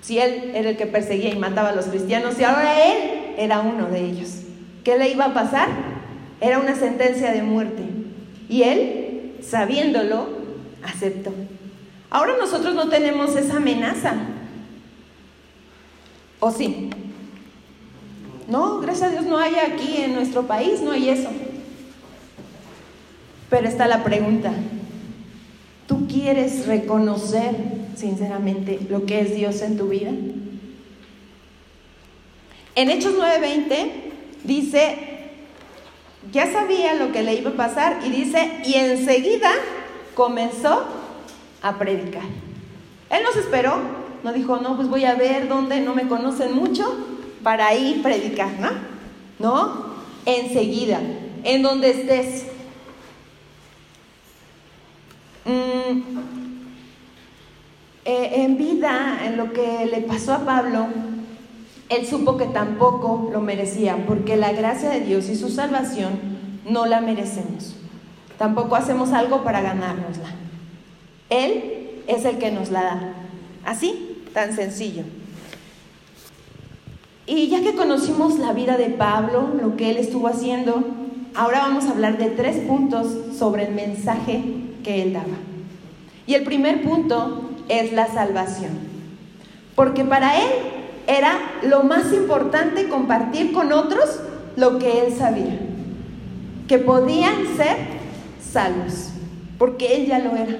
Si 0.05 0.19
él 0.19 0.51
era 0.53 0.69
el 0.69 0.77
que 0.77 0.85
perseguía 0.85 1.33
y 1.33 1.35
mataba 1.35 1.69
a 1.69 1.75
los 1.75 1.85
cristianos 1.85 2.39
y 2.39 2.43
ahora 2.43 2.93
él 2.93 3.33
era 3.39 3.61
uno 3.61 3.87
de 3.87 4.05
ellos. 4.05 4.41
¿Qué 4.83 4.99
le 4.99 5.09
iba 5.09 5.25
a 5.25 5.33
pasar? 5.33 5.67
Era 6.39 6.59
una 6.59 6.75
sentencia 6.75 7.31
de 7.31 7.41
muerte. 7.41 7.81
Y 8.47 8.61
él, 8.61 9.37
sabiéndolo, 9.41 10.27
aceptó. 10.83 11.33
Ahora 12.11 12.33
nosotros 12.39 12.75
no 12.75 12.87
tenemos 12.87 13.35
esa 13.35 13.57
amenaza. 13.57 14.13
¿O 16.39 16.51
sí? 16.51 16.91
No, 18.47 18.81
gracias 18.81 19.09
a 19.09 19.11
Dios 19.11 19.25
no 19.25 19.39
hay 19.39 19.55
aquí 19.55 20.03
en 20.03 20.13
nuestro 20.13 20.43
país, 20.43 20.81
no 20.81 20.91
hay 20.91 21.09
eso. 21.09 21.31
Pero 23.49 23.67
está 23.67 23.87
la 23.87 24.03
pregunta, 24.03 24.53
¿tú 25.87 26.07
quieres 26.07 26.67
reconocer 26.67 27.55
sinceramente 27.95 28.79
lo 28.89 29.05
que 29.05 29.21
es 29.21 29.35
Dios 29.35 29.61
en 29.61 29.77
tu 29.77 29.89
vida? 29.89 30.11
En 32.75 32.89
Hechos 32.89 33.13
9:20 33.17 33.91
dice, 34.43 34.97
ya 36.31 36.51
sabía 36.51 36.95
lo 36.95 37.11
que 37.11 37.23
le 37.23 37.35
iba 37.35 37.51
a 37.51 37.55
pasar 37.55 37.99
y 38.05 38.09
dice, 38.09 38.51
y 38.65 38.73
enseguida 38.75 39.51
comenzó 40.13 40.85
a 41.61 41.77
predicar. 41.77 42.23
Él 43.09 43.23
nos 43.23 43.35
esperó, 43.37 43.77
no 44.23 44.33
dijo, 44.33 44.57
no, 44.57 44.75
pues 44.75 44.89
voy 44.89 45.05
a 45.05 45.15
ver 45.15 45.47
dónde 45.47 45.79
no 45.81 45.95
me 45.95 46.07
conocen 46.07 46.53
mucho 46.53 46.95
para 47.43 47.73
ir 47.75 48.01
predicar, 48.01 48.51
¿no? 48.59 48.71
No, 49.39 49.85
enseguida, 50.25 50.99
en 51.43 51.61
donde 51.61 51.91
estés. 51.91 52.47
Mm, 55.45 56.34
eh, 58.05 58.43
en 58.43 58.57
vida, 58.57 59.19
en 59.25 59.35
lo 59.35 59.51
que 59.51 59.87
le 59.87 60.01
pasó 60.01 60.33
a 60.33 60.45
Pablo, 60.45 60.87
él 61.89 62.05
supo 62.05 62.37
que 62.37 62.45
tampoco 62.45 63.29
lo 63.31 63.41
merecía, 63.41 63.97
porque 64.07 64.35
la 64.35 64.51
gracia 64.53 64.89
de 64.89 65.01
Dios 65.01 65.27
y 65.29 65.35
su 65.35 65.49
salvación 65.49 66.13
no 66.69 66.85
la 66.85 67.01
merecemos. 67.01 67.75
Tampoco 68.37 68.75
hacemos 68.75 69.11
algo 69.11 69.43
para 69.43 69.61
ganárnosla. 69.61 70.29
Él 71.29 72.01
es 72.07 72.25
el 72.25 72.37
que 72.37 72.51
nos 72.51 72.69
la 72.69 72.83
da. 72.83 73.13
Así, 73.65 74.21
tan 74.33 74.53
sencillo. 74.55 75.03
Y 77.27 77.47
ya 77.47 77.61
que 77.61 77.75
conocimos 77.75 78.37
la 78.37 78.53
vida 78.53 78.77
de 78.77 78.89
Pablo, 78.89 79.49
lo 79.59 79.75
que 79.77 79.89
él 79.89 79.97
estuvo 79.97 80.27
haciendo, 80.27 80.83
ahora 81.33 81.61
vamos 81.61 81.85
a 81.85 81.91
hablar 81.91 82.19
de 82.19 82.29
tres 82.29 82.57
puntos 82.67 83.07
sobre 83.37 83.65
el 83.67 83.73
mensaje 83.73 84.43
que 84.83 85.01
él 85.01 85.13
daba. 85.13 85.37
Y 86.27 86.35
el 86.35 86.43
primer 86.43 86.83
punto 86.83 87.44
es 87.69 87.93
la 87.93 88.07
salvación. 88.07 88.71
Porque 89.75 90.03
para 90.03 90.39
él 90.39 90.49
era 91.07 91.37
lo 91.63 91.83
más 91.83 92.11
importante 92.13 92.87
compartir 92.87 93.53
con 93.53 93.71
otros 93.71 94.19
lo 94.55 94.79
que 94.79 95.05
él 95.05 95.13
sabía. 95.13 95.59
Que 96.67 96.79
podían 96.79 97.55
ser 97.57 97.77
salvos. 98.41 99.09
Porque 99.57 99.95
él 99.95 100.07
ya 100.07 100.19
lo 100.19 100.35
era. 100.35 100.57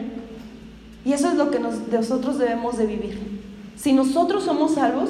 Y 1.04 1.14
eso 1.14 1.30
es 1.30 1.36
lo 1.36 1.52
que 1.52 1.60
nosotros 1.60 2.38
debemos 2.38 2.78
de 2.78 2.88
vivir. 2.88 3.42
Si 3.76 3.94
nosotros 3.94 4.44
somos 4.44 4.76
salvos, 4.76 5.10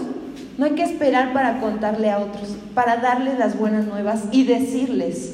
no 0.58 0.66
hay 0.66 0.72
que 0.72 0.84
esperar 0.84 1.34
para 1.34 1.60
contarle 1.60 2.10
a 2.10 2.20
otros, 2.20 2.56
para 2.74 2.98
darles 2.98 3.38
las 3.38 3.58
buenas 3.58 3.86
nuevas 3.86 4.24
y 4.32 4.44
decirles 4.44 5.34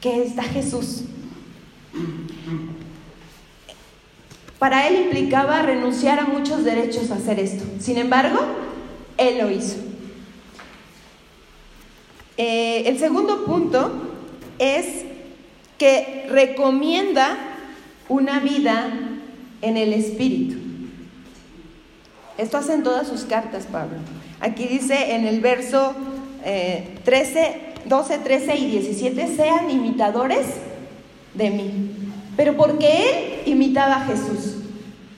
que 0.00 0.22
está 0.22 0.42
Jesús. 0.42 1.04
Para 4.58 4.88
él 4.88 4.96
implicaba 4.96 5.62
renunciar 5.62 6.18
a 6.18 6.24
muchos 6.24 6.64
derechos 6.64 7.10
a 7.10 7.16
hacer 7.16 7.38
esto. 7.38 7.64
Sin 7.78 7.98
embargo, 7.98 8.38
él 9.18 9.38
lo 9.38 9.50
hizo. 9.50 9.76
Eh, 12.38 12.84
el 12.86 12.98
segundo 12.98 13.44
punto 13.44 13.92
es 14.58 15.04
que 15.78 16.26
recomienda 16.30 17.36
una 18.08 18.40
vida 18.40 18.88
en 19.62 19.76
el 19.76 19.92
Espíritu. 19.92 20.56
Esto 22.38 22.58
hace 22.58 22.74
en 22.74 22.82
todas 22.82 23.08
sus 23.08 23.22
cartas, 23.24 23.66
Pablo. 23.70 23.98
Aquí 24.40 24.66
dice 24.66 25.14
en 25.14 25.26
el 25.26 25.40
verso 25.40 25.94
13, 27.04 27.60
12, 27.86 28.18
13 28.18 28.56
y 28.56 28.70
17, 28.70 29.36
sean 29.36 29.70
imitadores 29.70 30.46
de 31.34 31.50
mí. 31.50 32.05
Pero 32.36 32.56
porque 32.56 32.86
él 32.86 33.52
imitaba 33.52 33.96
a 33.96 34.04
Jesús. 34.06 34.56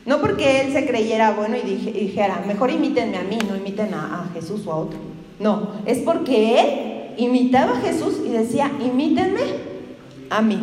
No 0.06 0.20
porque 0.20 0.62
él 0.62 0.72
se 0.72 0.86
creyera 0.86 1.32
bueno 1.32 1.56
y, 1.56 1.60
dijera, 1.60 2.42
mejor 2.46 2.70
imítenme 2.70 3.18
a 3.18 3.22
mí, 3.22 3.38
no 3.46 3.56
imiten 3.56 3.92
a, 3.92 4.30
Jesús 4.32 4.66
o 4.66 4.72
a 4.72 4.76
otro. 4.76 4.98
No, 5.38 5.72
es 5.84 5.98
porque 5.98 6.60
él 6.60 7.14
imitaba 7.18 7.76
a 7.76 7.80
Jesús 7.80 8.14
y 8.24 8.30
decía, 8.30 8.70
imítenme 8.80 9.40
a 10.30 10.40
mí. 10.40 10.58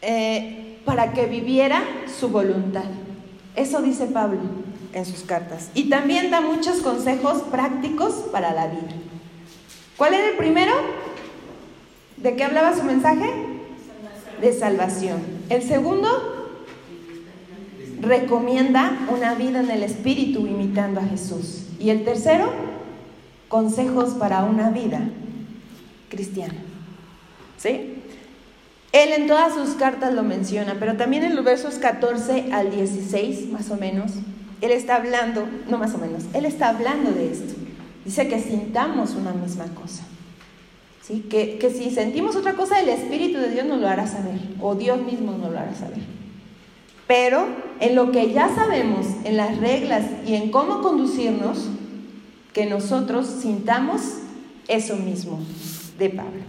Eh, 0.00 0.78
para 0.84 1.12
que 1.12 1.26
viviera 1.26 1.82
su 2.18 2.30
voluntad. 2.30 2.84
Eso 3.54 3.82
dice 3.82 4.06
Pablo 4.06 4.40
en 4.94 5.04
sus 5.04 5.20
cartas. 5.20 5.70
Y 5.74 5.90
también 5.90 6.30
da 6.30 6.40
muchos 6.40 6.78
consejos 6.78 7.42
prácticos 7.50 8.14
para 8.32 8.54
la 8.54 8.68
vida. 8.68 8.94
¿Cuál 9.98 10.14
era 10.14 10.28
el 10.30 10.36
primero? 10.36 10.72
¿De 12.16 12.36
qué 12.36 12.44
hablaba 12.44 12.74
su 12.74 12.84
mensaje? 12.84 13.47
De 14.40 14.52
salvación. 14.52 15.20
El 15.48 15.62
segundo, 15.62 16.08
recomienda 18.00 19.06
una 19.10 19.34
vida 19.34 19.60
en 19.60 19.70
el 19.70 19.82
Espíritu 19.82 20.46
imitando 20.46 21.00
a 21.00 21.04
Jesús. 21.04 21.64
Y 21.78 21.90
el 21.90 22.04
tercero, 22.04 22.52
consejos 23.48 24.10
para 24.14 24.44
una 24.44 24.70
vida 24.70 25.00
cristiana. 26.08 26.54
¿Sí? 27.56 28.02
Él 28.92 29.12
en 29.12 29.26
todas 29.26 29.54
sus 29.54 29.70
cartas 29.70 30.14
lo 30.14 30.22
menciona, 30.22 30.76
pero 30.78 30.96
también 30.96 31.24
en 31.24 31.36
los 31.36 31.44
versos 31.44 31.74
14 31.74 32.52
al 32.52 32.70
16, 32.70 33.50
más 33.50 33.70
o 33.70 33.76
menos, 33.76 34.12
él 34.60 34.72
está 34.72 34.96
hablando, 34.96 35.48
no 35.68 35.78
más 35.78 35.94
o 35.94 35.98
menos, 35.98 36.24
Él 36.34 36.44
está 36.44 36.70
hablando 36.70 37.12
de 37.12 37.30
esto. 37.30 37.54
Dice 38.04 38.28
que 38.28 38.40
sintamos 38.40 39.14
una 39.14 39.32
misma 39.32 39.66
cosa. 39.66 40.02
¿Sí? 41.08 41.26
Que, 41.30 41.58
que 41.58 41.70
si 41.70 41.90
sentimos 41.90 42.36
otra 42.36 42.52
cosa, 42.52 42.78
el 42.78 42.90
Espíritu 42.90 43.38
de 43.38 43.50
Dios 43.50 43.66
nos 43.66 43.80
lo 43.80 43.88
hará 43.88 44.06
saber, 44.06 44.38
o 44.60 44.74
Dios 44.74 45.00
mismo 45.00 45.32
nos 45.32 45.50
lo 45.50 45.58
hará 45.58 45.74
saber. 45.74 46.00
Pero 47.06 47.46
en 47.80 47.94
lo 47.94 48.12
que 48.12 48.32
ya 48.32 48.54
sabemos, 48.54 49.06
en 49.24 49.38
las 49.38 49.56
reglas 49.56 50.04
y 50.26 50.34
en 50.34 50.50
cómo 50.50 50.82
conducirnos, 50.82 51.70
que 52.52 52.66
nosotros 52.66 53.26
sintamos 53.26 54.02
eso 54.68 54.96
mismo 54.96 55.40
de 55.98 56.10
Pablo. 56.10 56.42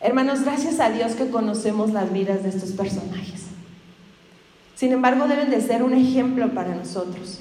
Hermanos, 0.00 0.42
gracias 0.42 0.80
a 0.80 0.90
Dios 0.90 1.12
que 1.12 1.30
conocemos 1.30 1.92
las 1.92 2.12
vidas 2.12 2.42
de 2.42 2.48
estos 2.48 2.72
personajes. 2.72 3.44
Sin 4.74 4.92
embargo, 4.92 5.28
deben 5.28 5.50
de 5.50 5.60
ser 5.60 5.82
un 5.82 5.94
ejemplo 5.94 6.52
para 6.52 6.74
nosotros. 6.74 7.40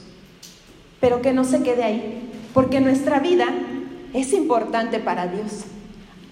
Pero 1.02 1.22
que 1.22 1.34
no 1.34 1.44
se 1.44 1.64
quede 1.64 1.84
ahí, 1.84 2.30
porque 2.54 2.80
nuestra 2.80 3.20
vida 3.20 3.48
es 4.14 4.34
importante 4.34 5.00
para 5.00 5.28
Dios. 5.28 5.66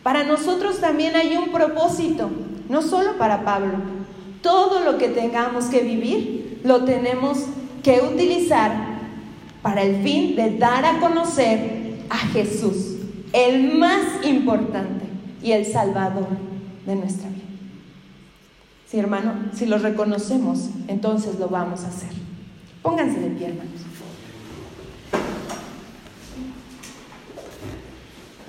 Para 0.04 0.24
nosotros 0.24 0.80
también 0.80 1.16
hay 1.16 1.36
un 1.38 1.52
propósito, 1.52 2.30
no 2.70 2.82
solo 2.82 3.18
para 3.18 3.44
Pablo. 3.44 3.74
Todo 4.42 4.80
lo 4.80 4.98
que 4.98 5.10
tengamos 5.10 5.66
que 5.66 5.82
vivir 5.82 6.62
lo 6.64 6.84
tenemos 6.84 7.46
que 7.84 8.02
utilizar 8.02 8.72
para 9.62 9.84
el 9.84 10.02
fin 10.04 10.36
de 10.36 10.58
dar 10.58 10.86
a 10.86 11.00
conocer 11.00 12.06
a 12.10 12.18
Jesús, 12.18 12.98
el 13.34 13.78
más 13.78 14.26
importante 14.26 15.06
y 15.44 15.52
el 15.52 15.66
Salvador 15.66 16.28
de 16.86 16.96
nuestra 16.96 17.30
vida. 17.30 17.42
Sí, 18.88 19.00
hermano, 19.00 19.34
si 19.54 19.68
lo 19.68 19.78
reconocemos, 19.78 20.70
entonces 20.88 21.40
lo 21.40 21.48
vamos 21.48 21.84
a 21.84 21.88
hacer. 21.88 22.10
Pónganse 22.82 23.20
de 23.20 23.30
pie, 23.30 23.48
hermanos. 23.48 23.82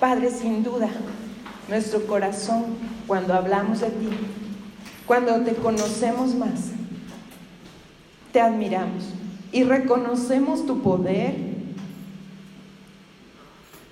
Padre, 0.03 0.33
sin 0.33 0.65
duda, 0.65 0.91
nuestro 1.69 2.05
corazón, 2.09 2.65
cuando 3.07 3.35
hablamos 3.35 3.83
de 3.83 3.87
ti, 3.87 4.09
cuando 5.07 5.33
te 5.43 5.55
conocemos 5.55 6.35
más, 6.35 6.73
te 8.33 8.41
admiramos 8.41 9.05
y 9.53 9.63
reconocemos 9.63 10.67
tu 10.67 10.83
poder. 10.83 11.37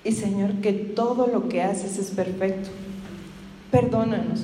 Y 0.03 0.11
Señor, 0.11 0.55
que 0.55 0.73
todo 0.73 1.27
lo 1.27 1.47
que 1.47 1.63
haces 1.63 1.97
es 1.97 2.11
perfecto. 2.11 2.69
Perdónanos 3.71 4.41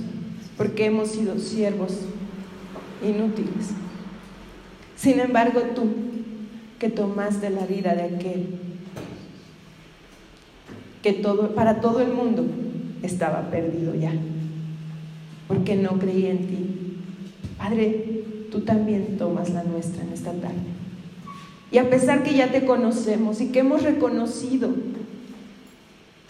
porque 0.55 0.85
hemos 0.85 1.09
sido 1.09 1.37
siervos 1.37 1.97
inútiles. 3.03 3.71
Sin 4.95 5.19
embargo, 5.19 5.59
tú, 5.75 5.89
que 6.79 6.87
tomaste 6.87 7.49
la 7.49 7.65
vida 7.65 7.93
de 7.93 8.03
aquel 8.03 8.66
que 11.07 11.13
todo, 11.13 11.55
para 11.55 11.79
todo 11.79 12.01
el 12.01 12.11
mundo 12.11 12.45
estaba 13.01 13.49
perdido 13.49 13.95
ya, 13.95 14.11
porque 15.47 15.77
no 15.77 15.97
creía 15.99 16.31
en 16.31 16.47
ti. 16.47 16.65
Padre, 17.57 18.23
tú 18.51 18.59
también 18.59 19.15
tomas 19.17 19.49
la 19.51 19.63
nuestra 19.63 20.03
en 20.03 20.11
esta 20.11 20.33
tarde. 20.33 20.57
Y 21.71 21.77
a 21.77 21.89
pesar 21.89 22.23
que 22.23 22.33
ya 22.33 22.51
te 22.51 22.65
conocemos 22.65 23.39
y 23.39 23.53
que 23.53 23.59
hemos 23.59 23.83
reconocido 23.83 24.69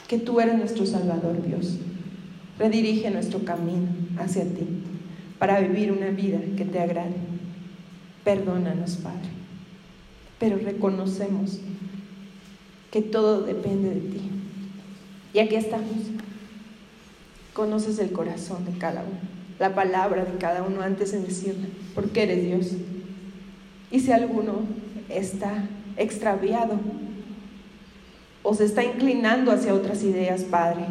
que 0.08 0.20
tú 0.20 0.40
eres 0.40 0.60
nuestro 0.60 0.86
Salvador, 0.86 1.44
Dios, 1.44 1.80
redirige 2.60 3.10
nuestro 3.10 3.40
camino 3.40 3.88
hacia 4.20 4.44
ti 4.44 4.68
para 5.40 5.60
vivir 5.60 5.92
una 5.92 6.12
vida 6.12 6.38
que 6.56 6.66
te 6.66 6.80
agrade. 6.80 7.16
Perdónanos, 8.24 8.98
Padre, 8.98 9.30
pero 10.40 10.60
reconocemos 10.60 11.62
que 12.92 13.02
todo 13.02 13.42
depende 13.42 13.90
de 13.90 14.02
ti. 14.02 14.37
Y 15.38 15.39
aquí 15.39 15.54
estamos. 15.54 15.86
Conoces 17.54 18.00
el 18.00 18.12
corazón 18.12 18.65
de 18.65 18.71
cada 18.80 19.02
uno, 19.02 19.19
la 19.60 19.76
palabra 19.76 20.26
de 20.26 20.36
cada 20.39 20.63
uno 20.63 20.82
antes 20.82 21.12
de 21.12 21.19
decirla, 21.21 21.67
porque 21.93 22.23
eres 22.23 22.43
Dios. 22.43 22.71
Y 23.91 24.00
si 24.00 24.12
alguno 24.12 24.62
está 25.10 25.63
extraviado 25.95 26.80
o 28.41 28.56
se 28.56 28.65
está 28.65 28.84
inclinando 28.84 29.52
hacia 29.52 29.76
otras 29.76 30.02
ideas, 30.02 30.41
Padre, 30.41 30.86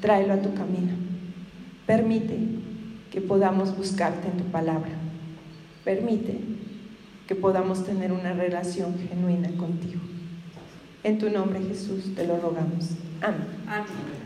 tráelo 0.00 0.32
a 0.32 0.40
tu 0.40 0.54
camino. 0.54 0.92
Permite 1.84 2.38
que 3.10 3.20
podamos 3.20 3.76
buscarte 3.76 4.26
en 4.26 4.38
tu 4.38 4.44
palabra. 4.44 4.92
Permite 5.84 6.38
que 7.28 7.34
podamos 7.34 7.84
tener 7.84 8.10
una 8.10 8.32
relación 8.32 8.94
genuina 9.06 9.50
contigo. 9.58 10.00
En 11.04 11.18
tu 11.18 11.28
nombre 11.30 11.60
Jesús 11.60 12.14
te 12.14 12.26
lo 12.26 12.38
rogamos. 12.38 12.90
Amén. 13.20 13.46
Amén. 13.66 14.21